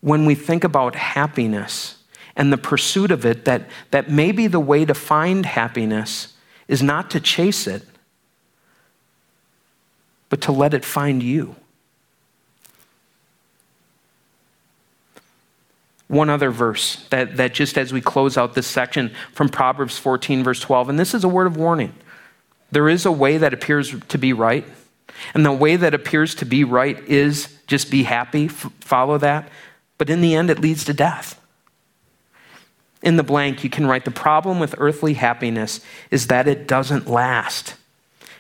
when 0.02 0.26
we 0.26 0.36
think 0.36 0.66
about 0.66 0.96
happiness 0.96 2.04
and 2.36 2.52
the 2.52 2.58
pursuit 2.58 3.12
of 3.12 3.26
it, 3.26 3.46
that, 3.46 3.70
that 3.92 4.10
maybe 4.10 4.48
the 4.48 4.60
way 4.60 4.84
to 4.84 4.94
find 4.94 5.46
happiness 5.46 6.34
is 6.68 6.84
not 6.84 7.10
to 7.12 7.20
chase 7.22 7.68
it, 7.68 7.84
but 10.28 10.42
to 10.42 10.52
let 10.52 10.74
it 10.74 10.84
find 10.84 11.24
you. 11.24 11.56
One 16.08 16.30
other 16.30 16.52
verse 16.52 17.06
that, 17.10 17.38
that 17.38 17.54
just 17.54 17.78
as 17.78 17.94
we 17.94 18.02
close 18.02 18.38
out 18.38 18.54
this 18.54 18.68
section 18.68 19.14
from 19.32 19.50
Proverbs 19.50 19.98
14, 19.98 20.44
verse 20.44 20.60
12, 20.60 20.90
and 20.90 21.00
this 21.00 21.14
is 21.14 21.24
a 21.24 21.30
word 21.30 21.48
of 21.48 21.58
warning. 21.58 21.94
There 22.72 22.90
is 22.90 23.06
a 23.06 23.12
way 23.12 23.38
that 23.38 23.54
appears 23.54 23.96
to 24.10 24.18
be 24.18 24.34
right, 24.34 24.66
and 25.34 25.46
the 25.46 25.52
way 25.52 25.76
that 25.76 25.94
appears 25.94 26.36
to 26.36 26.46
be 26.46 26.64
right 26.64 27.00
is 27.08 27.56
just 27.68 27.90
be 27.90 28.04
happy, 28.04 28.46
f- 28.46 28.72
follow 28.80 29.18
that, 29.20 29.50
but 29.98 30.10
in 30.10 30.22
the 30.22 30.36
end, 30.36 30.50
it 30.50 30.60
leads 30.60 30.84
to 30.86 30.94
death. 30.94 31.40
In 33.02 33.18
the 33.18 33.24
blank, 33.24 33.64
you 33.64 33.70
can 33.70 33.86
write 33.86 34.06
the 34.06 34.12
problem 34.12 34.60
with 34.60 34.76
earthly 34.78 35.14
happiness 35.14 35.82
is 36.10 36.28
that 36.28 36.48
it 36.48 36.68
doesn't 36.68 37.08
last. 37.08 37.76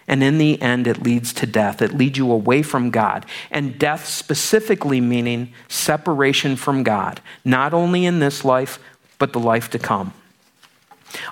And 0.07 0.21
in 0.21 0.37
the 0.37 0.61
end, 0.61 0.87
it 0.87 1.01
leads 1.01 1.33
to 1.33 1.45
death. 1.45 1.81
It 1.81 1.93
leads 1.93 2.17
you 2.17 2.31
away 2.31 2.61
from 2.61 2.89
God. 2.89 3.25
And 3.49 3.79
death 3.79 4.05
specifically 4.05 4.99
meaning 4.99 5.53
separation 5.67 6.55
from 6.55 6.83
God, 6.83 7.21
not 7.45 7.73
only 7.73 8.05
in 8.05 8.19
this 8.19 8.43
life, 8.43 8.79
but 9.17 9.31
the 9.31 9.39
life 9.39 9.69
to 9.69 9.79
come. 9.79 10.13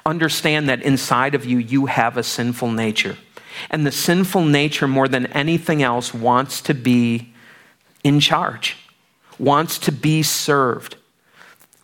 Understand 0.05 0.69
that 0.69 0.81
inside 0.83 1.35
of 1.35 1.45
you, 1.45 1.57
you 1.57 1.87
have 1.87 2.15
a 2.15 2.23
sinful 2.23 2.71
nature. 2.71 3.17
And 3.69 3.85
the 3.85 3.91
sinful 3.91 4.45
nature, 4.45 4.87
more 4.87 5.07
than 5.07 5.25
anything 5.27 5.83
else, 5.83 6.13
wants 6.13 6.61
to 6.61 6.73
be 6.73 7.33
in 8.03 8.19
charge, 8.19 8.77
wants 9.37 9.77
to 9.79 9.91
be 9.91 10.23
served, 10.23 10.95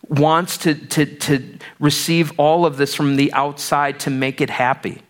wants 0.08 0.56
to, 0.58 0.74
to, 0.74 1.04
to 1.04 1.58
receive 1.78 2.32
all 2.38 2.64
of 2.64 2.76
this 2.76 2.94
from 2.94 3.16
the 3.16 3.32
outside 3.32 4.00
to 4.00 4.10
make 4.10 4.40
it 4.40 4.50
happy. 4.50 5.02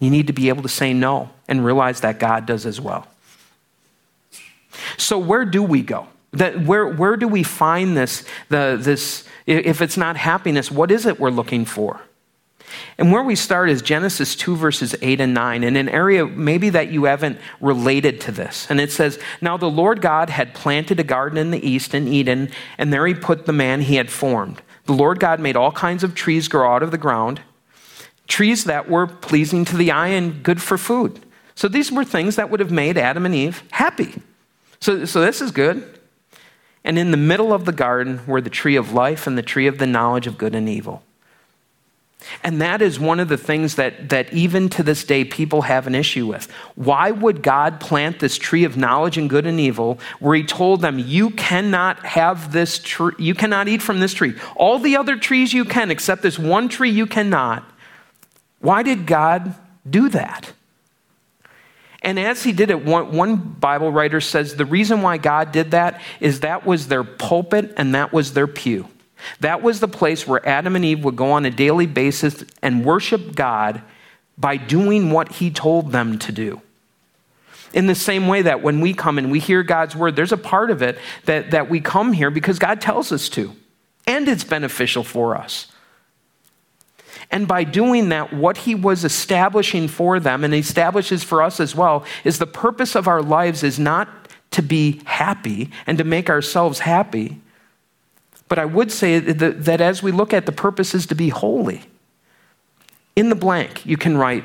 You 0.00 0.10
need 0.10 0.26
to 0.26 0.32
be 0.32 0.48
able 0.48 0.62
to 0.62 0.68
say 0.68 0.92
no 0.92 1.30
and 1.48 1.64
realize 1.64 2.00
that 2.00 2.18
God 2.18 2.46
does 2.46 2.66
as 2.66 2.80
well. 2.80 3.06
So, 4.98 5.18
where 5.18 5.44
do 5.44 5.62
we 5.62 5.82
go? 5.82 6.06
That, 6.32 6.64
where, 6.64 6.86
where 6.86 7.16
do 7.16 7.28
we 7.28 7.42
find 7.42 7.96
this, 7.96 8.24
the, 8.48 8.78
this? 8.80 9.24
If 9.46 9.80
it's 9.80 9.96
not 9.96 10.16
happiness, 10.16 10.70
what 10.70 10.90
is 10.90 11.06
it 11.06 11.18
we're 11.18 11.30
looking 11.30 11.64
for? 11.64 12.00
And 12.98 13.12
where 13.12 13.22
we 13.22 13.36
start 13.36 13.70
is 13.70 13.80
Genesis 13.80 14.34
2, 14.34 14.56
verses 14.56 14.94
8 15.00 15.20
and 15.20 15.32
9, 15.32 15.64
in 15.64 15.76
an 15.76 15.88
area 15.88 16.26
maybe 16.26 16.68
that 16.70 16.90
you 16.90 17.04
haven't 17.04 17.38
related 17.60 18.20
to 18.22 18.32
this. 18.32 18.66
And 18.68 18.80
it 18.80 18.90
says, 18.90 19.18
Now 19.40 19.56
the 19.56 19.70
Lord 19.70 20.00
God 20.00 20.30
had 20.30 20.52
planted 20.52 20.98
a 20.98 21.04
garden 21.04 21.38
in 21.38 21.52
the 21.52 21.66
east 21.66 21.94
in 21.94 22.08
Eden, 22.08 22.50
and 22.76 22.92
there 22.92 23.06
he 23.06 23.14
put 23.14 23.46
the 23.46 23.52
man 23.52 23.82
he 23.82 23.96
had 23.96 24.10
formed. 24.10 24.62
The 24.86 24.92
Lord 24.92 25.20
God 25.20 25.40
made 25.40 25.56
all 25.56 25.72
kinds 25.72 26.04
of 26.04 26.14
trees 26.14 26.48
grow 26.48 26.74
out 26.74 26.82
of 26.82 26.90
the 26.90 26.98
ground 26.98 27.40
trees 28.26 28.64
that 28.64 28.88
were 28.88 29.06
pleasing 29.06 29.64
to 29.66 29.76
the 29.76 29.90
eye 29.90 30.08
and 30.08 30.42
good 30.42 30.60
for 30.60 30.78
food. 30.78 31.24
So 31.54 31.68
these 31.68 31.90
were 31.90 32.04
things 32.04 32.36
that 32.36 32.50
would 32.50 32.60
have 32.60 32.70
made 32.70 32.98
Adam 32.98 33.24
and 33.24 33.34
Eve 33.34 33.62
happy. 33.70 34.20
So, 34.80 35.04
so 35.04 35.20
this 35.20 35.40
is 35.40 35.50
good. 35.50 35.98
And 36.84 36.98
in 36.98 37.10
the 37.10 37.16
middle 37.16 37.52
of 37.52 37.64
the 37.64 37.72
garden 37.72 38.20
were 38.26 38.40
the 38.40 38.50
tree 38.50 38.76
of 38.76 38.92
life 38.92 39.26
and 39.26 39.36
the 39.36 39.42
tree 39.42 39.66
of 39.66 39.78
the 39.78 39.86
knowledge 39.86 40.26
of 40.26 40.38
good 40.38 40.54
and 40.54 40.68
evil. 40.68 41.02
And 42.42 42.60
that 42.60 42.82
is 42.82 42.98
one 42.98 43.20
of 43.20 43.28
the 43.28 43.36
things 43.36 43.76
that, 43.76 44.08
that 44.08 44.32
even 44.32 44.68
to 44.70 44.82
this 44.82 45.04
day 45.04 45.24
people 45.24 45.62
have 45.62 45.86
an 45.86 45.94
issue 45.94 46.26
with. 46.26 46.50
Why 46.74 47.10
would 47.10 47.42
God 47.42 47.80
plant 47.80 48.18
this 48.18 48.36
tree 48.36 48.64
of 48.64 48.76
knowledge 48.76 49.18
and 49.18 49.30
good 49.30 49.46
and 49.46 49.60
evil 49.60 49.98
where 50.18 50.34
he 50.34 50.44
told 50.44 50.80
them, 50.80 50.98
you 50.98 51.30
cannot 51.30 52.04
have 52.04 52.52
this 52.52 52.78
tree, 52.78 53.14
you 53.18 53.34
cannot 53.34 53.68
eat 53.68 53.82
from 53.82 54.00
this 54.00 54.14
tree. 54.14 54.34
All 54.56 54.78
the 54.78 54.96
other 54.96 55.16
trees 55.16 55.52
you 55.52 55.64
can, 55.64 55.90
except 55.90 56.22
this 56.22 56.38
one 56.38 56.68
tree 56.68 56.90
you 56.90 57.06
cannot. 57.06 57.64
Why 58.60 58.82
did 58.82 59.06
God 59.06 59.54
do 59.88 60.08
that? 60.10 60.52
And 62.02 62.20
as 62.20 62.44
he 62.44 62.52
did 62.52 62.70
it, 62.70 62.84
one, 62.84 63.12
one, 63.12 63.36
Bible 63.36 63.90
writer 63.90 64.20
says 64.20 64.54
the 64.54 64.64
reason 64.64 65.02
why 65.02 65.18
God 65.18 65.50
did 65.50 65.72
that 65.72 66.00
is 66.20 66.40
that 66.40 66.64
was 66.64 66.88
their 66.88 67.02
pulpit 67.02 67.74
and 67.76 67.94
that 67.94 68.12
was 68.12 68.32
their 68.32 68.46
pew. 68.46 68.88
That 69.40 69.62
was 69.62 69.80
the 69.80 69.88
place 69.88 70.26
where 70.26 70.46
Adam 70.46 70.76
and 70.76 70.84
Eve 70.84 71.02
would 71.04 71.16
go 71.16 71.32
on 71.32 71.44
a 71.44 71.50
daily 71.50 71.86
basis 71.86 72.44
and 72.62 72.84
worship 72.84 73.34
God 73.34 73.82
by 74.38 74.56
doing 74.56 75.10
what 75.10 75.32
he 75.32 75.50
told 75.50 75.92
them 75.92 76.18
to 76.20 76.32
do. 76.32 76.60
In 77.72 77.86
the 77.86 77.94
same 77.94 78.28
way 78.28 78.42
that 78.42 78.62
when 78.62 78.80
we 78.80 78.94
come 78.94 79.18
and 79.18 79.30
we 79.30 79.40
hear 79.40 79.62
God's 79.62 79.96
word, 79.96 80.14
there's 80.14 80.32
a 80.32 80.36
part 80.36 80.70
of 80.70 80.82
it 80.82 80.98
that, 81.24 81.50
that 81.50 81.68
we 81.68 81.80
come 81.80 82.12
here 82.12 82.30
because 82.30 82.58
God 82.58 82.80
tells 82.80 83.10
us 83.10 83.28
to, 83.30 83.52
and 84.06 84.28
it's 84.28 84.44
beneficial 84.44 85.02
for 85.02 85.36
us. 85.36 85.66
And 87.30 87.48
by 87.48 87.64
doing 87.64 88.08
that, 88.10 88.32
what 88.32 88.58
he 88.58 88.74
was 88.74 89.04
establishing 89.04 89.88
for 89.88 90.20
them 90.20 90.44
and 90.44 90.54
establishes 90.54 91.24
for 91.24 91.42
us 91.42 91.58
as 91.60 91.74
well 91.74 92.04
is 92.24 92.38
the 92.38 92.46
purpose 92.46 92.94
of 92.94 93.08
our 93.08 93.22
lives 93.22 93.62
is 93.62 93.78
not 93.78 94.08
to 94.52 94.62
be 94.62 95.02
happy 95.04 95.70
and 95.86 95.98
to 95.98 96.04
make 96.04 96.30
ourselves 96.30 96.80
happy. 96.80 97.40
But 98.48 98.58
I 98.58 98.64
would 98.64 98.92
say 98.92 99.18
that, 99.18 99.80
as 99.80 100.02
we 100.02 100.12
look 100.12 100.32
at 100.32 100.46
the 100.46 100.52
purpose 100.52 100.94
is 100.94 101.06
to 101.06 101.14
be 101.14 101.30
holy. 101.30 101.82
In 103.16 103.28
the 103.28 103.34
blank, 103.34 103.84
you 103.84 103.96
can 103.96 104.16
write 104.16 104.44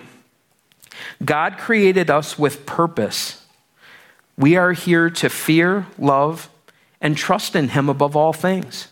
God 1.23 1.57
created 1.57 2.09
us 2.09 2.37
with 2.37 2.65
purpose. 2.65 3.45
We 4.37 4.55
are 4.55 4.73
here 4.73 5.09
to 5.09 5.29
fear, 5.29 5.87
love, 5.97 6.49
and 6.99 7.15
trust 7.15 7.55
in 7.55 7.69
Him 7.69 7.89
above 7.89 8.15
all 8.15 8.33
things. 8.33 8.87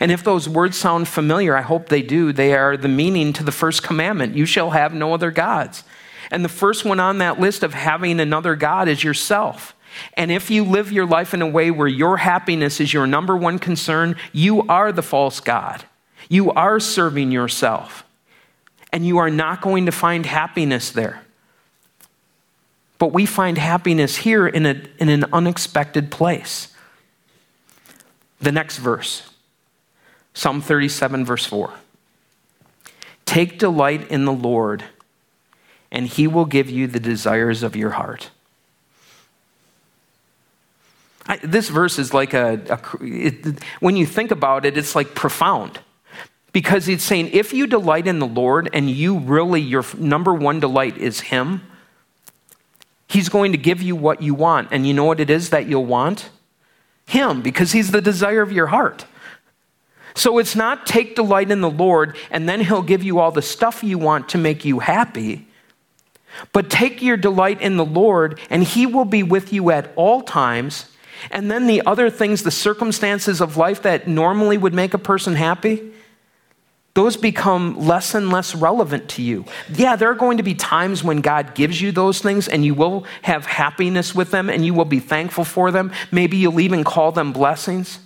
And 0.00 0.10
if 0.10 0.24
those 0.24 0.48
words 0.48 0.78
sound 0.78 1.08
familiar, 1.08 1.54
I 1.54 1.60
hope 1.60 1.90
they 1.90 2.00
do. 2.00 2.32
They 2.32 2.54
are 2.54 2.78
the 2.78 2.88
meaning 2.88 3.34
to 3.34 3.44
the 3.44 3.52
first 3.52 3.82
commandment 3.82 4.34
you 4.34 4.46
shall 4.46 4.70
have 4.70 4.94
no 4.94 5.12
other 5.12 5.30
gods. 5.30 5.84
And 6.30 6.42
the 6.42 6.48
first 6.48 6.86
one 6.86 6.98
on 6.98 7.18
that 7.18 7.38
list 7.38 7.62
of 7.62 7.74
having 7.74 8.18
another 8.18 8.56
God 8.56 8.88
is 8.88 9.04
yourself. 9.04 9.74
And 10.14 10.30
if 10.30 10.50
you 10.50 10.64
live 10.64 10.90
your 10.90 11.06
life 11.06 11.34
in 11.34 11.42
a 11.42 11.46
way 11.46 11.70
where 11.70 11.88
your 11.88 12.16
happiness 12.16 12.80
is 12.80 12.94
your 12.94 13.06
number 13.06 13.36
one 13.36 13.58
concern, 13.58 14.16
you 14.32 14.62
are 14.68 14.90
the 14.90 15.02
false 15.02 15.40
God. 15.40 15.84
You 16.28 16.50
are 16.52 16.80
serving 16.80 17.30
yourself. 17.30 18.04
And 18.92 19.06
you 19.06 19.18
are 19.18 19.30
not 19.30 19.60
going 19.60 19.86
to 19.86 19.92
find 19.92 20.24
happiness 20.24 20.90
there. 20.90 21.22
But 22.98 23.12
we 23.12 23.26
find 23.26 23.58
happiness 23.58 24.18
here 24.18 24.46
in, 24.46 24.64
a, 24.64 24.82
in 24.98 25.08
an 25.08 25.24
unexpected 25.32 26.10
place. 26.10 26.68
The 28.40 28.52
next 28.52 28.78
verse 28.78 29.30
Psalm 30.34 30.60
37, 30.60 31.24
verse 31.24 31.46
4. 31.46 31.72
Take 33.24 33.58
delight 33.58 34.10
in 34.10 34.24
the 34.24 34.32
Lord, 34.32 34.84
and 35.90 36.06
he 36.06 36.26
will 36.26 36.44
give 36.44 36.68
you 36.68 36.86
the 36.86 37.00
desires 37.00 37.62
of 37.62 37.76
your 37.76 37.90
heart. 37.90 38.30
I, 41.26 41.36
this 41.36 41.68
verse 41.68 41.98
is 41.98 42.12
like 42.12 42.34
a, 42.34 42.60
a 42.68 42.80
it, 43.00 43.62
when 43.78 43.96
you 43.96 44.04
think 44.04 44.30
about 44.30 44.64
it, 44.64 44.76
it's 44.76 44.96
like 44.96 45.14
profound. 45.14 45.78
Because 46.52 46.88
it's 46.88 47.04
saying 47.04 47.28
if 47.32 47.52
you 47.52 47.68
delight 47.68 48.08
in 48.08 48.18
the 48.18 48.26
Lord 48.26 48.68
and 48.72 48.90
you 48.90 49.18
really, 49.18 49.60
your 49.60 49.84
number 49.96 50.34
one 50.34 50.58
delight 50.58 50.98
is 50.98 51.20
Him, 51.20 51.62
He's 53.06 53.28
going 53.28 53.52
to 53.52 53.58
give 53.58 53.80
you 53.82 53.94
what 53.94 54.22
you 54.22 54.34
want. 54.34 54.68
And 54.72 54.86
you 54.86 54.94
know 54.94 55.04
what 55.04 55.20
it 55.20 55.30
is 55.30 55.50
that 55.50 55.66
you'll 55.66 55.86
want? 55.86 56.30
Him, 57.06 57.42
because 57.42 57.72
He's 57.72 57.92
the 57.92 58.00
desire 58.00 58.42
of 58.42 58.50
your 58.50 58.68
heart. 58.68 59.04
So 60.14 60.38
it's 60.38 60.56
not 60.56 60.86
take 60.86 61.14
delight 61.16 61.50
in 61.50 61.60
the 61.60 61.70
Lord 61.70 62.16
and 62.30 62.48
then 62.48 62.60
He'll 62.60 62.82
give 62.82 63.02
you 63.02 63.18
all 63.18 63.32
the 63.32 63.42
stuff 63.42 63.82
you 63.82 63.98
want 63.98 64.28
to 64.30 64.38
make 64.38 64.64
you 64.64 64.80
happy. 64.80 65.46
But 66.52 66.70
take 66.70 67.02
your 67.02 67.16
delight 67.16 67.60
in 67.60 67.76
the 67.76 67.84
Lord 67.84 68.40
and 68.50 68.62
He 68.62 68.86
will 68.86 69.04
be 69.04 69.22
with 69.22 69.52
you 69.52 69.70
at 69.70 69.92
all 69.96 70.22
times. 70.22 70.86
And 71.30 71.50
then 71.50 71.66
the 71.66 71.82
other 71.84 72.08
things, 72.08 72.42
the 72.42 72.50
circumstances 72.50 73.40
of 73.40 73.56
life 73.56 73.82
that 73.82 74.08
normally 74.08 74.56
would 74.56 74.74
make 74.74 74.94
a 74.94 74.98
person 74.98 75.34
happy, 75.34 75.92
those 76.94 77.16
become 77.16 77.78
less 77.78 78.14
and 78.14 78.30
less 78.30 78.54
relevant 78.54 79.08
to 79.10 79.22
you. 79.22 79.44
Yeah, 79.72 79.96
there 79.96 80.10
are 80.10 80.14
going 80.14 80.38
to 80.38 80.42
be 80.42 80.54
times 80.54 81.04
when 81.04 81.20
God 81.20 81.54
gives 81.54 81.80
you 81.80 81.92
those 81.92 82.20
things 82.20 82.48
and 82.48 82.64
you 82.64 82.74
will 82.74 83.04
have 83.22 83.46
happiness 83.46 84.14
with 84.14 84.30
them 84.32 84.50
and 84.50 84.64
you 84.64 84.74
will 84.74 84.84
be 84.84 84.98
thankful 84.98 85.44
for 85.44 85.70
them. 85.70 85.92
Maybe 86.10 86.36
you'll 86.36 86.60
even 86.60 86.82
call 86.82 87.12
them 87.12 87.32
blessings. 87.32 88.00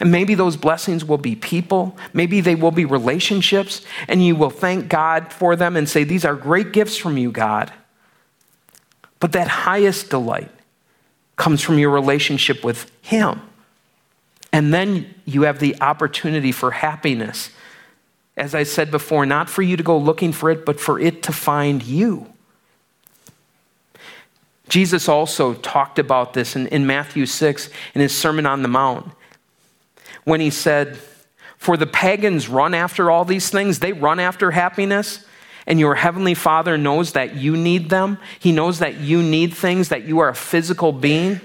And 0.00 0.10
maybe 0.10 0.34
those 0.34 0.56
blessings 0.56 1.04
will 1.04 1.18
be 1.18 1.34
people, 1.34 1.96
maybe 2.12 2.40
they 2.40 2.54
will 2.54 2.70
be 2.70 2.84
relationships, 2.84 3.82
and 4.06 4.24
you 4.24 4.36
will 4.36 4.50
thank 4.50 4.88
God 4.88 5.32
for 5.32 5.56
them 5.56 5.76
and 5.76 5.88
say, 5.88 6.04
These 6.04 6.24
are 6.24 6.34
great 6.34 6.72
gifts 6.72 6.96
from 6.96 7.16
you, 7.16 7.30
God. 7.30 7.72
But 9.20 9.32
that 9.32 9.48
highest 9.48 10.10
delight 10.10 10.50
comes 11.36 11.62
from 11.62 11.78
your 11.78 11.90
relationship 11.90 12.64
with 12.64 12.90
Him. 13.02 13.40
And 14.52 14.72
then 14.72 15.14
you 15.24 15.42
have 15.42 15.58
the 15.58 15.80
opportunity 15.80 16.52
for 16.52 16.70
happiness. 16.70 17.50
As 18.36 18.54
I 18.54 18.62
said 18.62 18.90
before, 18.90 19.26
not 19.26 19.50
for 19.50 19.62
you 19.62 19.76
to 19.76 19.82
go 19.82 19.98
looking 19.98 20.32
for 20.32 20.50
it, 20.50 20.64
but 20.64 20.78
for 20.78 20.98
it 21.00 21.22
to 21.24 21.32
find 21.32 21.82
you. 21.82 22.32
Jesus 24.68 25.08
also 25.08 25.54
talked 25.54 25.98
about 25.98 26.34
this 26.34 26.54
in, 26.54 26.66
in 26.68 26.86
Matthew 26.86 27.26
6 27.26 27.70
in 27.94 28.00
his 28.00 28.16
Sermon 28.16 28.46
on 28.46 28.62
the 28.62 28.68
Mount 28.68 29.12
when 30.28 30.40
he 30.40 30.50
said, 30.50 30.98
For 31.56 31.76
the 31.76 31.86
pagans 31.86 32.48
run 32.48 32.74
after 32.74 33.10
all 33.10 33.24
these 33.24 33.50
things, 33.50 33.80
they 33.80 33.92
run 33.92 34.20
after 34.20 34.50
happiness, 34.50 35.24
and 35.66 35.80
your 35.80 35.96
heavenly 35.96 36.34
Father 36.34 36.78
knows 36.78 37.12
that 37.12 37.34
you 37.34 37.56
need 37.56 37.90
them. 37.90 38.18
He 38.38 38.52
knows 38.52 38.78
that 38.78 38.98
you 38.98 39.22
need 39.22 39.52
things, 39.54 39.88
that 39.88 40.04
you 40.04 40.18
are 40.20 40.28
a 40.28 40.34
physical 40.34 40.92
being. 40.92 41.40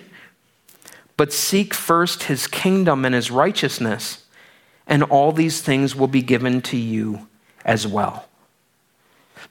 But 1.17 1.33
seek 1.33 1.73
first 1.73 2.23
his 2.23 2.47
kingdom 2.47 3.05
and 3.05 3.13
his 3.13 3.29
righteousness, 3.29 4.25
and 4.87 5.03
all 5.03 5.31
these 5.31 5.61
things 5.61 5.95
will 5.95 6.07
be 6.07 6.21
given 6.21 6.61
to 6.63 6.77
you 6.77 7.27
as 7.65 7.87
well 7.87 8.27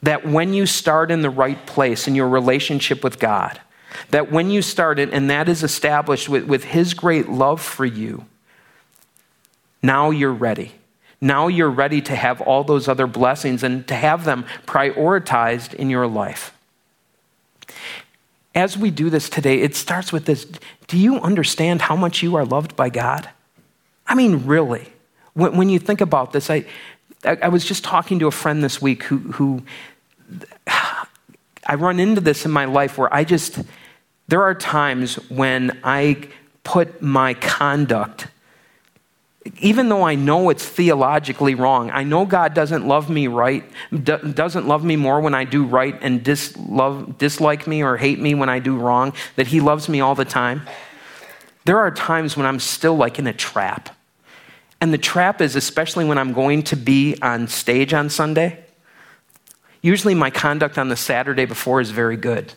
that 0.03 0.27
when 0.27 0.53
you 0.53 0.67
start 0.67 1.11
in 1.11 1.23
the 1.23 1.31
right 1.31 1.65
place 1.67 2.09
in 2.09 2.15
your 2.15 2.29
relationship 2.29 3.05
with 3.05 3.19
God, 3.19 3.61
that 4.11 4.33
when 4.33 4.51
you 4.51 4.63
start 4.63 4.99
it, 4.99 5.13
and 5.13 5.31
that 5.31 5.49
is 5.49 5.63
established 5.63 6.29
with, 6.29 6.45
with 6.45 6.65
His 6.65 6.95
great 6.95 7.29
love 7.29 7.61
for 7.61 7.85
you, 7.85 8.27
now 9.83 10.11
you're 10.11 10.33
ready. 10.33 10.73
Now 11.21 11.49
you're 11.49 11.71
ready 11.71 12.01
to 12.03 12.17
have 12.17 12.41
all 12.41 12.65
those 12.65 12.89
other 12.89 13.07
blessings 13.07 13.63
and 13.63 13.87
to 13.89 13.95
have 13.95 14.25
them 14.25 14.45
prioritized 14.67 15.75
in 15.75 15.89
your 15.89 16.07
life. 16.07 16.53
As 18.55 18.77
we 18.77 18.91
do 18.91 19.09
this 19.09 19.29
today, 19.29 19.61
it 19.61 19.75
starts 19.75 20.13
with 20.13 20.27
this 20.27 20.47
Do 20.87 20.99
you 20.99 21.21
understand 21.21 21.83
how 21.83 21.97
much 21.97 22.23
you 22.23 22.35
are 22.37 22.45
loved 22.45 22.77
by 22.77 22.91
God? 22.91 23.31
I 24.07 24.15
mean, 24.15 24.45
really. 24.47 24.93
When, 25.35 25.57
when 25.57 25.69
you 25.69 25.79
think 25.79 26.01
about 26.01 26.33
this, 26.33 26.51
I, 26.51 26.67
I, 27.25 27.49
was 27.49 27.65
just 27.65 27.85
talking 27.85 28.19
to 28.19 28.27
a 28.27 28.33
friend 28.33 28.63
this 28.63 28.83
week 28.83 29.05
who, 29.05 29.19
who 29.19 29.63
I 31.67 31.77
run 31.77 32.01
into 32.01 32.21
this 32.21 32.45
in 32.45 32.51
my 32.51 32.65
life 32.65 32.99
where 32.99 33.13
I 33.15 33.25
just, 33.25 33.61
there 34.29 34.43
are 34.43 34.55
times 34.55 35.15
when 35.31 35.79
I 35.85 36.29
put 36.65 37.01
my 37.01 37.35
conduct, 37.35 38.27
even 39.61 39.89
though 39.89 40.03
I 40.03 40.15
know 40.15 40.51
it's 40.51 40.65
theologically 40.65 41.55
wrong, 41.55 41.91
I 41.91 42.05
know 42.05 42.25
God 42.25 42.55
doesn't 42.55 42.87
love 42.87 43.11
me 43.11 43.27
right, 43.27 43.65
doesn't 44.03 44.69
love 44.69 44.85
me 44.85 44.97
more 44.97 45.21
when 45.21 45.35
I 45.35 45.45
do 45.45 45.65
right 45.65 45.99
and 46.01 46.23
dislove, 46.23 47.19
dislike 47.19 47.67
me 47.67 47.83
or 47.83 47.97
hate 47.97 48.21
me 48.21 48.35
when 48.35 48.49
I 48.49 48.61
do 48.61 48.77
wrong, 48.77 49.13
that 49.37 49.49
He 49.49 49.61
loves 49.61 49.89
me 49.89 50.01
all 50.01 50.15
the 50.15 50.25
time. 50.25 50.63
There 51.65 51.79
are 51.79 51.91
times 51.91 52.37
when 52.37 52.47
I'm 52.47 52.61
still 52.61 52.97
like 52.97 53.19
in 53.19 53.27
a 53.27 53.33
trap. 53.33 53.97
And 54.81 54.93
the 54.93 54.99
trap 54.99 55.41
is 55.41 55.55
especially 55.55 56.05
when 56.05 56.19
I'm 56.19 56.33
going 56.33 56.63
to 56.65 56.77
be 56.77 57.17
on 57.23 57.47
stage 57.47 57.95
on 57.95 58.11
Sunday. 58.11 58.65
Usually, 59.81 60.15
my 60.15 60.31
conduct 60.31 60.79
on 60.79 60.89
the 60.89 60.97
Saturday 60.97 61.45
before 61.45 61.81
is 61.81 61.91
very 61.91 62.17
good. 62.17 62.53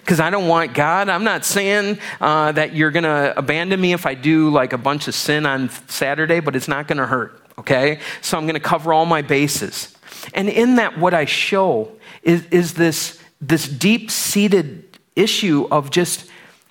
Because 0.00 0.20
I 0.20 0.30
don't 0.30 0.48
want 0.48 0.74
God. 0.74 1.08
I'm 1.08 1.24
not 1.24 1.44
saying 1.44 1.98
uh, 2.20 2.52
that 2.52 2.74
you're 2.74 2.90
going 2.90 3.04
to 3.04 3.36
abandon 3.36 3.80
me 3.80 3.92
if 3.92 4.06
I 4.06 4.14
do 4.14 4.50
like 4.50 4.72
a 4.72 4.78
bunch 4.78 5.08
of 5.08 5.14
sin 5.14 5.46
on 5.46 5.70
Saturday, 5.88 6.40
but 6.40 6.56
it's 6.56 6.68
not 6.68 6.88
going 6.88 6.98
to 6.98 7.06
hurt, 7.06 7.40
okay? 7.58 8.00
So 8.20 8.36
I'm 8.36 8.44
going 8.44 8.54
to 8.54 8.60
cover 8.60 8.92
all 8.92 9.06
my 9.06 9.22
bases. 9.22 9.96
And 10.32 10.48
in 10.48 10.76
that, 10.76 10.98
what 10.98 11.14
I 11.14 11.24
show 11.24 11.92
is, 12.22 12.46
is 12.46 12.74
this, 12.74 13.20
this 13.40 13.68
deep 13.68 14.10
seated 14.10 14.98
issue 15.16 15.68
of 15.70 15.90
just 15.90 16.30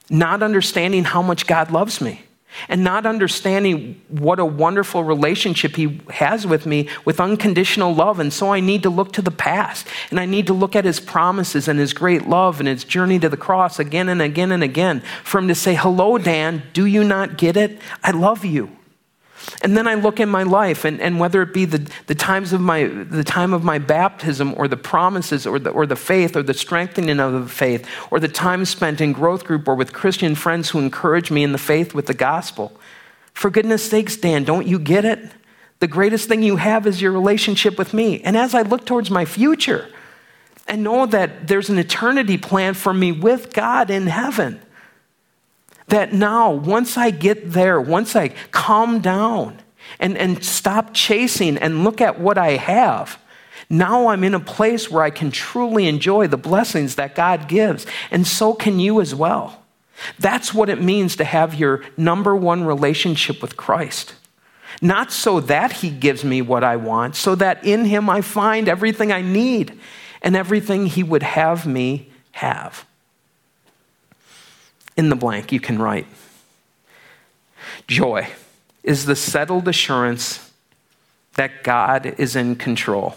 not 0.09 0.43
understanding 0.43 1.03
how 1.03 1.21
much 1.21 1.47
God 1.47 1.71
loves 1.71 2.01
me 2.01 2.23
and 2.69 2.83
not 2.83 3.05
understanding 3.05 4.01
what 4.07 4.39
a 4.39 4.45
wonderful 4.45 5.03
relationship 5.03 5.75
he 5.75 6.01
has 6.09 6.45
with 6.45 6.65
me 6.65 6.89
with 7.05 7.19
unconditional 7.19 7.93
love. 7.93 8.19
And 8.19 8.31
so 8.31 8.51
I 8.51 8.59
need 8.59 8.83
to 8.83 8.89
look 8.89 9.13
to 9.13 9.21
the 9.21 9.31
past 9.31 9.87
and 10.09 10.19
I 10.19 10.25
need 10.25 10.47
to 10.47 10.53
look 10.53 10.75
at 10.75 10.85
his 10.85 10.99
promises 10.99 11.67
and 11.67 11.79
his 11.79 11.93
great 11.93 12.27
love 12.27 12.59
and 12.59 12.67
his 12.67 12.83
journey 12.83 13.19
to 13.19 13.29
the 13.29 13.37
cross 13.37 13.79
again 13.79 14.09
and 14.09 14.21
again 14.21 14.51
and 14.51 14.63
again 14.63 15.01
for 15.23 15.39
him 15.39 15.47
to 15.47 15.55
say, 15.55 15.75
Hello, 15.75 16.17
Dan, 16.17 16.63
do 16.73 16.85
you 16.85 17.03
not 17.03 17.37
get 17.37 17.57
it? 17.57 17.79
I 18.03 18.11
love 18.11 18.45
you. 18.45 18.69
And 19.61 19.77
then 19.77 19.87
I 19.87 19.95
look 19.95 20.19
in 20.19 20.29
my 20.29 20.43
life, 20.43 20.85
and, 20.85 21.01
and 21.01 21.19
whether 21.19 21.41
it 21.41 21.53
be 21.53 21.65
the, 21.65 21.89
the, 22.07 22.15
times 22.15 22.53
of 22.53 22.61
my, 22.61 22.85
the 22.85 23.23
time 23.23 23.53
of 23.53 23.63
my 23.63 23.77
baptism, 23.77 24.53
or 24.57 24.67
the 24.67 24.77
promises, 24.77 25.45
or 25.45 25.59
the, 25.59 25.69
or 25.69 25.85
the 25.85 25.95
faith, 25.95 26.35
or 26.35 26.43
the 26.43 26.53
strengthening 26.53 27.19
of 27.19 27.33
the 27.33 27.49
faith, 27.49 27.87
or 28.11 28.19
the 28.19 28.27
time 28.27 28.65
spent 28.65 29.01
in 29.01 29.13
growth 29.13 29.45
group 29.45 29.67
or 29.67 29.75
with 29.75 29.93
Christian 29.93 30.35
friends 30.35 30.69
who 30.69 30.79
encourage 30.79 31.31
me 31.31 31.43
in 31.43 31.51
the 31.51 31.57
faith 31.57 31.93
with 31.93 32.05
the 32.05 32.13
gospel. 32.13 32.71
For 33.33 33.49
goodness 33.49 33.89
sakes, 33.89 34.15
Dan, 34.15 34.43
don't 34.43 34.67
you 34.67 34.79
get 34.79 35.05
it? 35.05 35.31
The 35.79 35.87
greatest 35.87 36.29
thing 36.29 36.43
you 36.43 36.55
have 36.57 36.87
is 36.87 37.01
your 37.01 37.11
relationship 37.11 37.77
with 37.77 37.93
me. 37.93 38.21
And 38.21 38.37
as 38.37 38.53
I 38.55 38.61
look 38.61 38.85
towards 38.85 39.11
my 39.11 39.25
future 39.25 39.89
and 40.67 40.83
know 40.83 41.05
that 41.07 41.47
there's 41.47 41.69
an 41.69 41.77
eternity 41.77 42.37
plan 42.37 42.73
for 42.73 42.93
me 42.93 43.11
with 43.11 43.53
God 43.53 43.89
in 43.89 44.07
heaven, 44.07 44.61
that 45.87 46.13
now, 46.13 46.51
once 46.51 46.97
I 46.97 47.11
get 47.11 47.51
there, 47.51 47.79
once 47.79 48.15
I 48.15 48.29
calm 48.51 48.99
down 48.99 49.61
and, 49.99 50.17
and 50.17 50.43
stop 50.43 50.93
chasing 50.93 51.57
and 51.57 51.83
look 51.83 52.01
at 52.01 52.19
what 52.19 52.37
I 52.37 52.51
have, 52.51 53.19
now 53.69 54.07
I'm 54.07 54.23
in 54.23 54.33
a 54.33 54.39
place 54.39 54.89
where 54.89 55.03
I 55.03 55.09
can 55.09 55.31
truly 55.31 55.87
enjoy 55.87 56.27
the 56.27 56.37
blessings 56.37 56.95
that 56.95 57.15
God 57.15 57.47
gives. 57.47 57.85
And 58.11 58.25
so 58.27 58.53
can 58.53 58.79
you 58.79 59.01
as 59.01 59.15
well. 59.15 59.63
That's 60.19 60.53
what 60.53 60.69
it 60.69 60.81
means 60.81 61.15
to 61.17 61.23
have 61.23 61.55
your 61.55 61.83
number 61.97 62.35
one 62.35 62.63
relationship 62.65 63.41
with 63.41 63.57
Christ. 63.57 64.15
Not 64.81 65.11
so 65.11 65.39
that 65.39 65.71
He 65.71 65.89
gives 65.89 66.23
me 66.23 66.41
what 66.41 66.63
I 66.63 66.75
want, 66.75 67.15
so 67.15 67.35
that 67.35 67.63
in 67.63 67.85
Him 67.85 68.09
I 68.09 68.21
find 68.21 68.67
everything 68.67 69.11
I 69.11 69.21
need 69.21 69.79
and 70.21 70.35
everything 70.35 70.87
He 70.87 71.03
would 71.03 71.23
have 71.23 71.65
me 71.65 72.09
have 72.31 72.85
in 74.95 75.09
the 75.09 75.15
blank, 75.15 75.51
you 75.51 75.59
can 75.59 75.79
write. 75.79 76.07
Joy 77.87 78.29
is 78.83 79.05
the 79.05 79.15
settled 79.15 79.67
assurance 79.67 80.51
that 81.35 81.63
God 81.63 82.15
is 82.17 82.35
in 82.35 82.55
control. 82.55 83.15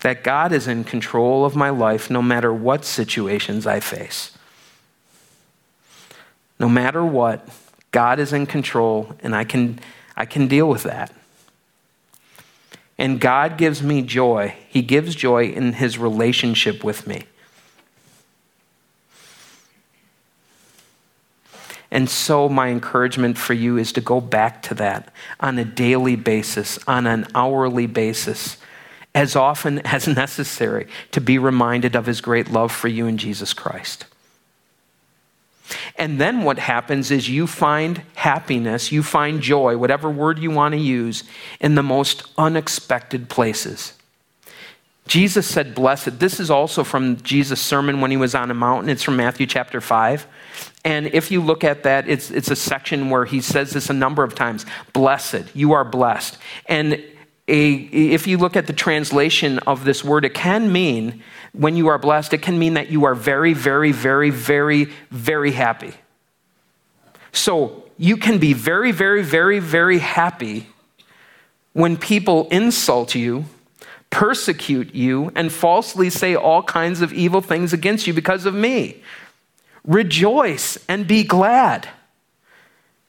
That 0.00 0.24
God 0.24 0.52
is 0.52 0.66
in 0.66 0.84
control 0.84 1.44
of 1.44 1.56
my 1.56 1.70
life 1.70 2.10
no 2.10 2.22
matter 2.22 2.52
what 2.52 2.84
situations 2.84 3.66
I 3.66 3.80
face. 3.80 4.36
No 6.58 6.68
matter 6.68 7.04
what, 7.04 7.48
God 7.90 8.18
is 8.18 8.32
in 8.32 8.46
control 8.46 9.14
and 9.20 9.34
I 9.34 9.44
can, 9.44 9.80
I 10.16 10.26
can 10.26 10.46
deal 10.46 10.68
with 10.68 10.82
that. 10.84 11.12
And 12.98 13.18
God 13.18 13.56
gives 13.56 13.82
me 13.82 14.02
joy. 14.02 14.54
He 14.68 14.82
gives 14.82 15.14
joy 15.14 15.46
in 15.46 15.74
his 15.74 15.96
relationship 15.96 16.84
with 16.84 17.06
me. 17.06 17.24
And 21.90 22.08
so, 22.08 22.48
my 22.48 22.68
encouragement 22.68 23.36
for 23.36 23.54
you 23.54 23.76
is 23.76 23.92
to 23.92 24.00
go 24.00 24.20
back 24.20 24.62
to 24.64 24.74
that 24.74 25.12
on 25.40 25.58
a 25.58 25.64
daily 25.64 26.16
basis, 26.16 26.78
on 26.86 27.06
an 27.06 27.26
hourly 27.34 27.86
basis, 27.86 28.58
as 29.14 29.34
often 29.34 29.78
as 29.84 30.06
necessary 30.06 30.86
to 31.10 31.20
be 31.20 31.38
reminded 31.38 31.96
of 31.96 32.06
his 32.06 32.20
great 32.20 32.50
love 32.50 32.72
for 32.72 32.88
you 32.88 33.06
in 33.06 33.18
Jesus 33.18 33.52
Christ. 33.52 34.06
And 35.96 36.20
then 36.20 36.42
what 36.42 36.58
happens 36.58 37.10
is 37.10 37.28
you 37.28 37.46
find 37.46 38.02
happiness, 38.16 38.90
you 38.90 39.02
find 39.02 39.40
joy, 39.40 39.76
whatever 39.76 40.10
word 40.10 40.38
you 40.38 40.50
want 40.50 40.72
to 40.72 40.80
use, 40.80 41.24
in 41.60 41.74
the 41.74 41.82
most 41.82 42.24
unexpected 42.36 43.28
places. 43.28 43.92
Jesus 45.10 45.44
said, 45.44 45.74
Blessed. 45.74 46.20
This 46.20 46.38
is 46.38 46.52
also 46.52 46.84
from 46.84 47.20
Jesus' 47.22 47.60
sermon 47.60 48.00
when 48.00 48.12
he 48.12 48.16
was 48.16 48.36
on 48.36 48.48
a 48.48 48.54
mountain. 48.54 48.88
It's 48.88 49.02
from 49.02 49.16
Matthew 49.16 49.44
chapter 49.44 49.80
5. 49.80 50.24
And 50.84 51.08
if 51.08 51.32
you 51.32 51.42
look 51.42 51.64
at 51.64 51.82
that, 51.82 52.08
it's, 52.08 52.30
it's 52.30 52.48
a 52.48 52.54
section 52.54 53.10
where 53.10 53.24
he 53.24 53.40
says 53.40 53.72
this 53.72 53.90
a 53.90 53.92
number 53.92 54.22
of 54.22 54.36
times 54.36 54.64
Blessed, 54.92 55.46
you 55.52 55.72
are 55.72 55.84
blessed. 55.84 56.38
And 56.66 57.02
a, 57.48 57.72
if 57.72 58.28
you 58.28 58.38
look 58.38 58.54
at 58.54 58.68
the 58.68 58.72
translation 58.72 59.58
of 59.66 59.84
this 59.84 60.04
word, 60.04 60.24
it 60.24 60.32
can 60.32 60.70
mean, 60.70 61.24
when 61.54 61.74
you 61.74 61.88
are 61.88 61.98
blessed, 61.98 62.32
it 62.32 62.42
can 62.42 62.56
mean 62.56 62.74
that 62.74 62.92
you 62.92 63.04
are 63.04 63.16
very, 63.16 63.52
very, 63.52 63.90
very, 63.90 64.30
very, 64.30 64.84
very 65.10 65.50
happy. 65.50 65.92
So 67.32 67.90
you 67.98 68.16
can 68.16 68.38
be 68.38 68.52
very, 68.52 68.92
very, 68.92 69.24
very, 69.24 69.58
very 69.58 69.98
happy 69.98 70.68
when 71.72 71.96
people 71.96 72.46
insult 72.50 73.16
you, 73.16 73.46
persecute 74.10 74.94
you, 74.94 75.32
and 75.34 75.52
falsely 75.52 76.10
say 76.10 76.34
all 76.34 76.62
kinds 76.62 77.00
of 77.00 77.12
evil 77.12 77.40
things 77.40 77.72
against 77.72 78.06
you 78.06 78.12
because 78.12 78.44
of 78.44 78.54
me. 78.54 79.02
Rejoice 79.84 80.76
and 80.88 81.06
be 81.06 81.24
glad, 81.24 81.88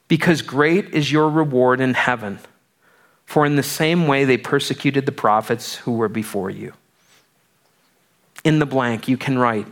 because 0.07 0.41
great 0.41 0.93
is 0.93 1.11
your 1.11 1.29
reward 1.29 1.81
in 1.81 1.95
heaven. 1.95 2.39
For 3.25 3.45
in 3.45 3.55
the 3.55 3.63
same 3.63 4.07
way 4.07 4.25
they 4.25 4.37
persecuted 4.37 5.05
the 5.05 5.11
prophets 5.11 5.75
who 5.75 5.93
were 5.93 6.09
before 6.09 6.49
you. 6.49 6.73
In 8.43 8.59
the 8.59 8.65
blank, 8.65 9.07
you 9.07 9.17
can 9.17 9.39
write, 9.39 9.67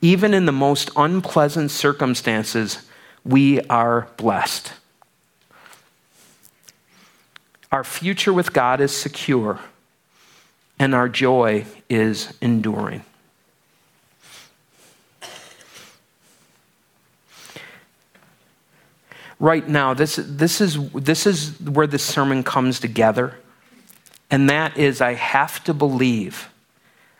even 0.00 0.34
in 0.34 0.46
the 0.46 0.52
most 0.52 0.90
unpleasant 0.96 1.70
circumstances, 1.70 2.86
we 3.24 3.60
are 3.62 4.08
blessed. 4.16 4.72
Our 7.72 7.84
future 7.84 8.32
with 8.32 8.52
God 8.52 8.80
is 8.80 8.96
secure, 8.96 9.60
and 10.80 10.94
our 10.94 11.10
joy 11.10 11.66
is 11.90 12.32
enduring. 12.40 13.04
Right 19.38 19.68
now, 19.68 19.92
this, 19.92 20.16
this, 20.16 20.62
is, 20.62 20.90
this 20.92 21.26
is 21.26 21.60
where 21.60 21.86
this 21.86 22.02
sermon 22.02 22.42
comes 22.42 22.80
together, 22.80 23.36
and 24.30 24.48
that 24.48 24.78
is 24.78 25.02
I 25.02 25.14
have 25.14 25.62
to 25.64 25.74
believe, 25.74 26.48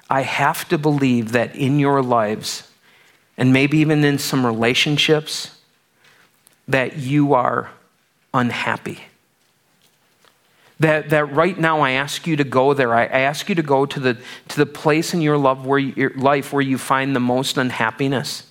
I 0.09 0.23
have 0.23 0.67
to 0.71 0.79
believe 0.79 1.33
that 1.33 1.55
in 1.55 1.79
your 1.79 2.03
lives, 2.03 2.67
and 3.37 3.53
maybe 3.53 3.79
even 3.79 4.03
in 4.05 4.19
some 4.19 4.45
relationships, 4.45 5.59
that 6.67 6.97
you 6.97 7.35
are 7.35 7.71
unhappy 8.33 9.01
that, 10.81 11.11
that 11.11 11.33
right 11.33 11.59
now 11.59 11.81
I 11.81 11.93
ask 11.93 12.27
you 12.27 12.37
to 12.37 12.45
go 12.45 12.75
there. 12.75 12.95
I, 12.95 13.05
ask 13.05 13.49
you 13.49 13.55
to 13.55 13.63
go 13.63 13.87
to 13.87 14.01
the, 14.01 14.19
to 14.49 14.57
the 14.57 14.67
place 14.67 15.13
in 15.13 15.21
your, 15.21 15.37
love 15.37 15.67
where, 15.67 15.79
your 15.79 16.11
life 16.15 16.53
where 16.53 16.63
you 16.63 16.79
find 16.79 17.15
the 17.15 17.21
most 17.21 17.59
unhappiness. 17.59 18.51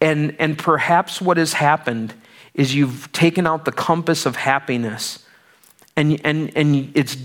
And, 0.00 0.36
and 0.38 0.58
perhaps 0.58 1.20
what 1.20 1.36
has 1.36 1.54
happened 1.54 2.14
is 2.52 2.74
you've 2.74 3.10
taken 3.12 3.46
out 3.46 3.64
the 3.64 3.72
compass 3.72 4.26
of 4.26 4.36
happiness 4.36 5.24
and, 5.96 6.20
and, 6.24 6.56
and 6.56 6.92
it's 6.94 7.16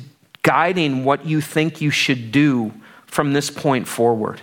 guiding 0.43 1.03
what 1.03 1.25
you 1.25 1.41
think 1.41 1.81
you 1.81 1.89
should 1.89 2.31
do 2.31 2.71
from 3.05 3.33
this 3.33 3.49
point 3.49 3.87
forward. 3.87 4.41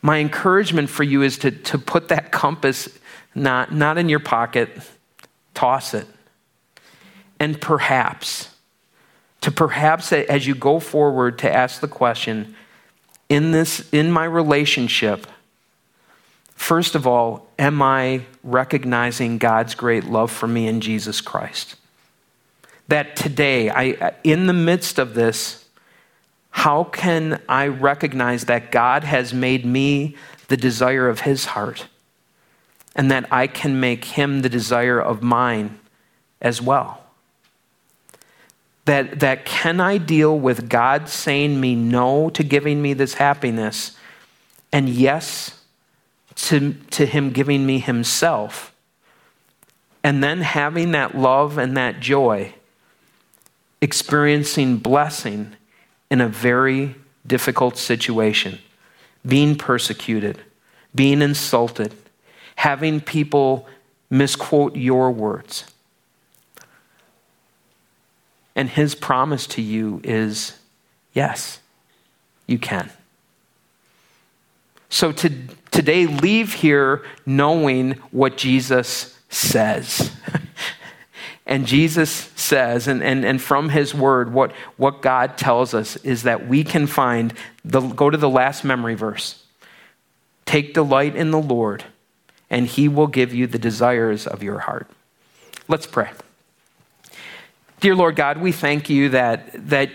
My 0.00 0.18
encouragement 0.18 0.88
for 0.90 1.02
you 1.02 1.22
is 1.22 1.38
to, 1.38 1.50
to 1.50 1.78
put 1.78 2.08
that 2.08 2.30
compass 2.30 2.88
not, 3.34 3.72
not 3.72 3.98
in 3.98 4.08
your 4.08 4.20
pocket, 4.20 4.70
toss 5.54 5.92
it. 5.94 6.06
And 7.40 7.60
perhaps, 7.60 8.54
to 9.40 9.50
perhaps 9.50 10.12
as 10.12 10.46
you 10.46 10.54
go 10.54 10.80
forward 10.80 11.38
to 11.38 11.52
ask 11.52 11.80
the 11.80 11.88
question, 11.88 12.54
in 13.28 13.52
this, 13.52 13.88
in 13.92 14.10
my 14.10 14.24
relationship, 14.24 15.26
first 16.54 16.94
of 16.94 17.06
all, 17.06 17.46
am 17.58 17.80
I 17.82 18.22
recognizing 18.42 19.38
God's 19.38 19.74
great 19.74 20.04
love 20.04 20.30
for 20.30 20.46
me 20.46 20.66
in 20.66 20.80
Jesus 20.80 21.20
Christ? 21.20 21.76
That 22.88 23.16
today, 23.16 23.70
I, 23.70 24.14
in 24.24 24.46
the 24.46 24.54
midst 24.54 24.98
of 24.98 25.14
this, 25.14 25.66
how 26.50 26.84
can 26.84 27.40
I 27.48 27.68
recognize 27.68 28.46
that 28.46 28.72
God 28.72 29.04
has 29.04 29.32
made 29.32 29.64
me 29.64 30.16
the 30.48 30.56
desire 30.56 31.08
of 31.08 31.20
his 31.20 31.44
heart 31.44 31.86
and 32.96 33.10
that 33.10 33.30
I 33.30 33.46
can 33.46 33.78
make 33.78 34.04
him 34.04 34.40
the 34.40 34.48
desire 34.48 34.98
of 34.98 35.22
mine 35.22 35.78
as 36.40 36.60
well? 36.60 37.04
That, 38.88 39.20
that 39.20 39.44
can 39.44 39.82
I 39.82 39.98
deal 39.98 40.38
with 40.38 40.70
God 40.70 41.10
saying 41.10 41.60
me 41.60 41.74
no 41.74 42.30
to 42.30 42.42
giving 42.42 42.80
me 42.80 42.94
this 42.94 43.14
happiness? 43.14 43.98
And 44.72 44.88
yes 44.88 45.60
to, 46.36 46.72
to 46.92 47.04
him 47.04 47.30
giving 47.30 47.66
me 47.66 47.80
himself. 47.80 48.74
And 50.02 50.24
then 50.24 50.40
having 50.40 50.92
that 50.92 51.14
love 51.14 51.58
and 51.58 51.76
that 51.76 52.00
joy, 52.00 52.54
experiencing 53.82 54.78
blessing 54.78 55.54
in 56.10 56.22
a 56.22 56.28
very 56.28 56.94
difficult 57.26 57.76
situation, 57.76 58.58
being 59.26 59.54
persecuted, 59.54 60.40
being 60.94 61.20
insulted, 61.20 61.92
having 62.56 63.02
people 63.02 63.68
misquote 64.08 64.76
your 64.76 65.10
words. 65.10 65.64
And 68.58 68.68
his 68.68 68.96
promise 68.96 69.46
to 69.46 69.62
you 69.62 70.00
is 70.02 70.58
yes, 71.12 71.60
you 72.48 72.58
can. 72.58 72.90
So 74.88 75.12
to, 75.12 75.30
today, 75.70 76.06
leave 76.06 76.54
here 76.54 77.04
knowing 77.24 77.92
what 78.10 78.36
Jesus 78.36 79.16
says. 79.28 80.10
And 81.46 81.66
Jesus 81.66 82.10
says, 82.36 82.88
and, 82.88 83.02
and, 83.02 83.24
and 83.24 83.40
from 83.40 83.70
his 83.70 83.94
word, 83.94 84.34
what, 84.34 84.52
what 84.76 85.00
God 85.00 85.38
tells 85.38 85.72
us 85.72 85.96
is 85.96 86.24
that 86.24 86.46
we 86.46 86.62
can 86.62 86.86
find, 86.86 87.32
the, 87.64 87.80
go 87.80 88.10
to 88.10 88.18
the 88.18 88.28
last 88.28 88.64
memory 88.64 88.94
verse. 88.94 89.42
Take 90.44 90.74
delight 90.74 91.16
in 91.16 91.30
the 91.30 91.40
Lord, 91.40 91.84
and 92.50 92.66
he 92.66 92.86
will 92.86 93.06
give 93.06 93.32
you 93.32 93.46
the 93.46 93.58
desires 93.58 94.26
of 94.26 94.42
your 94.42 94.58
heart. 94.58 94.90
Let's 95.68 95.86
pray. 95.86 96.10
Dear 97.80 97.94
Lord 97.94 98.16
God, 98.16 98.38
we 98.38 98.50
thank 98.50 98.90
you 98.90 99.10
that, 99.10 99.50
that 99.68 99.94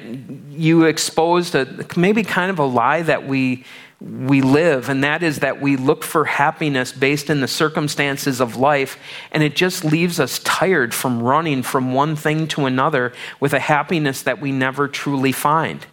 you 0.49 0.85
exposed 0.85 1.53
a, 1.53 1.85
maybe 1.97 2.23
kind 2.23 2.49
of 2.49 2.57
a 2.57 2.65
lie 2.65 3.01
that 3.01 3.27
we, 3.27 3.65
we 3.99 4.41
live, 4.41 4.87
and 4.87 5.03
that 5.03 5.21
is 5.21 5.39
that 5.39 5.59
we 5.59 5.75
look 5.75 6.05
for 6.05 6.23
happiness 6.23 6.93
based 6.93 7.29
in 7.29 7.41
the 7.41 7.47
circumstances 7.47 8.39
of 8.39 8.55
life, 8.55 8.97
and 9.33 9.43
it 9.43 9.57
just 9.57 9.83
leaves 9.83 10.17
us 10.21 10.39
tired 10.39 10.93
from 10.93 11.21
running 11.21 11.61
from 11.61 11.93
one 11.93 12.15
thing 12.15 12.47
to 12.49 12.65
another 12.65 13.11
with 13.41 13.53
a 13.53 13.59
happiness 13.59 14.21
that 14.21 14.39
we 14.39 14.53
never 14.53 14.87
truly 14.87 15.33
find. 15.33 15.85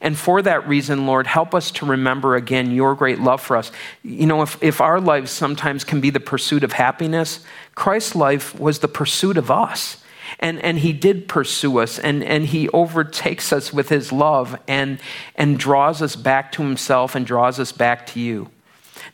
And 0.00 0.16
for 0.16 0.40
that 0.42 0.68
reason, 0.68 1.06
Lord, 1.06 1.26
help 1.26 1.52
us 1.52 1.72
to 1.72 1.86
remember 1.86 2.36
again 2.36 2.70
your 2.70 2.94
great 2.94 3.18
love 3.18 3.40
for 3.40 3.56
us. 3.56 3.72
You 4.04 4.26
know, 4.26 4.42
if, 4.42 4.62
if 4.62 4.80
our 4.80 5.00
lives 5.00 5.32
sometimes 5.32 5.82
can 5.82 6.00
be 6.00 6.10
the 6.10 6.20
pursuit 6.20 6.62
of 6.62 6.72
happiness, 6.72 7.40
Christ's 7.74 8.14
life 8.14 8.56
was 8.60 8.80
the 8.80 8.88
pursuit 8.88 9.36
of 9.36 9.50
us. 9.50 10.03
And, 10.44 10.62
and 10.62 10.78
he 10.78 10.92
did 10.92 11.26
pursue 11.26 11.78
us, 11.78 11.98
and, 11.98 12.22
and 12.22 12.44
he 12.44 12.68
overtakes 12.68 13.50
us 13.50 13.72
with 13.72 13.88
his 13.88 14.12
love 14.12 14.60
and, 14.68 15.00
and 15.36 15.58
draws 15.58 16.02
us 16.02 16.16
back 16.16 16.52
to 16.52 16.62
himself 16.62 17.14
and 17.14 17.24
draws 17.24 17.58
us 17.58 17.72
back 17.72 18.06
to 18.08 18.20
you. 18.20 18.50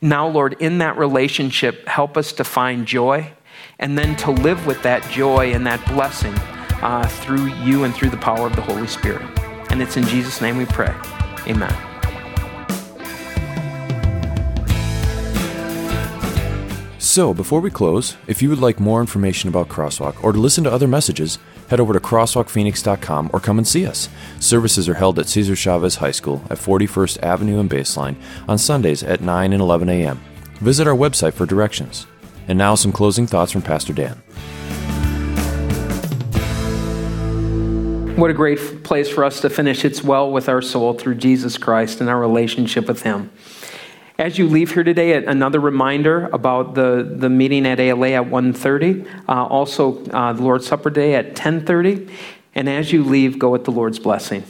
Now, 0.00 0.26
Lord, 0.26 0.56
in 0.58 0.78
that 0.78 0.98
relationship, 0.98 1.86
help 1.86 2.16
us 2.16 2.32
to 2.32 2.42
find 2.42 2.84
joy 2.84 3.32
and 3.78 3.96
then 3.96 4.16
to 4.16 4.32
live 4.32 4.66
with 4.66 4.82
that 4.82 5.08
joy 5.08 5.52
and 5.52 5.64
that 5.68 5.86
blessing 5.86 6.34
uh, 6.82 7.06
through 7.06 7.46
you 7.62 7.84
and 7.84 7.94
through 7.94 8.10
the 8.10 8.16
power 8.16 8.48
of 8.48 8.56
the 8.56 8.62
Holy 8.62 8.88
Spirit. 8.88 9.22
And 9.70 9.80
it's 9.80 9.96
in 9.96 10.02
Jesus' 10.06 10.40
name 10.40 10.56
we 10.56 10.66
pray. 10.66 10.92
Amen. 11.46 11.89
So, 17.10 17.34
before 17.34 17.60
we 17.60 17.72
close, 17.72 18.16
if 18.28 18.40
you 18.40 18.48
would 18.50 18.60
like 18.60 18.78
more 18.78 19.00
information 19.00 19.48
about 19.48 19.68
Crosswalk 19.68 20.22
or 20.22 20.30
to 20.30 20.38
listen 20.38 20.62
to 20.62 20.70
other 20.70 20.86
messages, 20.86 21.40
head 21.68 21.80
over 21.80 21.92
to 21.92 21.98
crosswalkphoenix.com 21.98 23.30
or 23.32 23.40
come 23.40 23.58
and 23.58 23.66
see 23.66 23.84
us. 23.84 24.08
Services 24.38 24.88
are 24.88 24.94
held 24.94 25.18
at 25.18 25.28
Cesar 25.28 25.56
Chavez 25.56 25.96
High 25.96 26.12
School 26.12 26.40
at 26.50 26.58
41st 26.58 27.20
Avenue 27.20 27.58
and 27.58 27.68
Baseline 27.68 28.14
on 28.46 28.58
Sundays 28.58 29.02
at 29.02 29.22
9 29.22 29.52
and 29.52 29.60
11 29.60 29.88
a.m. 29.88 30.20
Visit 30.60 30.86
our 30.86 30.94
website 30.94 31.32
for 31.32 31.46
directions. 31.46 32.06
And 32.46 32.56
now, 32.56 32.76
some 32.76 32.92
closing 32.92 33.26
thoughts 33.26 33.50
from 33.50 33.62
Pastor 33.62 33.92
Dan. 33.92 34.22
What 38.16 38.30
a 38.30 38.34
great 38.34 38.84
place 38.84 39.08
for 39.08 39.24
us 39.24 39.40
to 39.40 39.50
finish. 39.50 39.84
It's 39.84 40.04
well 40.04 40.30
with 40.30 40.48
our 40.48 40.62
soul 40.62 40.94
through 40.94 41.16
Jesus 41.16 41.58
Christ 41.58 42.00
and 42.00 42.08
our 42.08 42.20
relationship 42.20 42.86
with 42.86 43.02
Him. 43.02 43.32
As 44.20 44.36
you 44.36 44.48
leave 44.48 44.74
here 44.74 44.84
today, 44.84 45.14
another 45.24 45.58
reminder 45.58 46.26
about 46.26 46.74
the, 46.74 47.10
the 47.10 47.30
meeting 47.30 47.64
at 47.66 47.80
ALA 47.80 48.10
at 48.10 48.24
1.30. 48.24 49.08
Uh, 49.26 49.46
also, 49.46 50.04
uh, 50.10 50.34
the 50.34 50.42
Lord's 50.42 50.66
Supper 50.66 50.90
Day 50.90 51.14
at 51.14 51.34
10.30. 51.34 52.12
And 52.54 52.68
as 52.68 52.92
you 52.92 53.02
leave, 53.02 53.38
go 53.38 53.48
with 53.48 53.64
the 53.64 53.70
Lord's 53.70 53.98
blessing. 53.98 54.44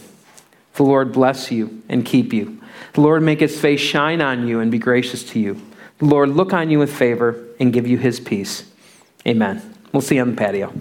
The 0.75 0.83
Lord 0.83 1.13
bless 1.13 1.53
you 1.53 1.85
and 1.89 2.05
keep 2.05 2.33
you. 2.33 2.61
The 2.95 3.01
Lord 3.01 3.23
make 3.23 3.39
his 3.39 3.61
face 3.61 3.81
shine 3.81 4.21
on 4.21 4.49
you 4.49 4.59
and 4.59 4.73
be 4.73 4.79
gracious 4.79 5.23
to 5.31 5.39
you. 5.39 5.63
The 5.99 6.07
Lord 6.07 6.31
look 6.31 6.53
on 6.53 6.69
you 6.69 6.81
with 6.81 6.93
favor 6.93 7.41
and 7.61 7.73
give 7.73 7.87
you 7.87 7.97
his 7.97 8.19
peace. 8.19 8.69
Amen. 9.25 9.63
We'll 9.93 10.01
see 10.01 10.17
you 10.17 10.23
on 10.23 10.33
the 10.33 10.37
patio. 10.37 10.73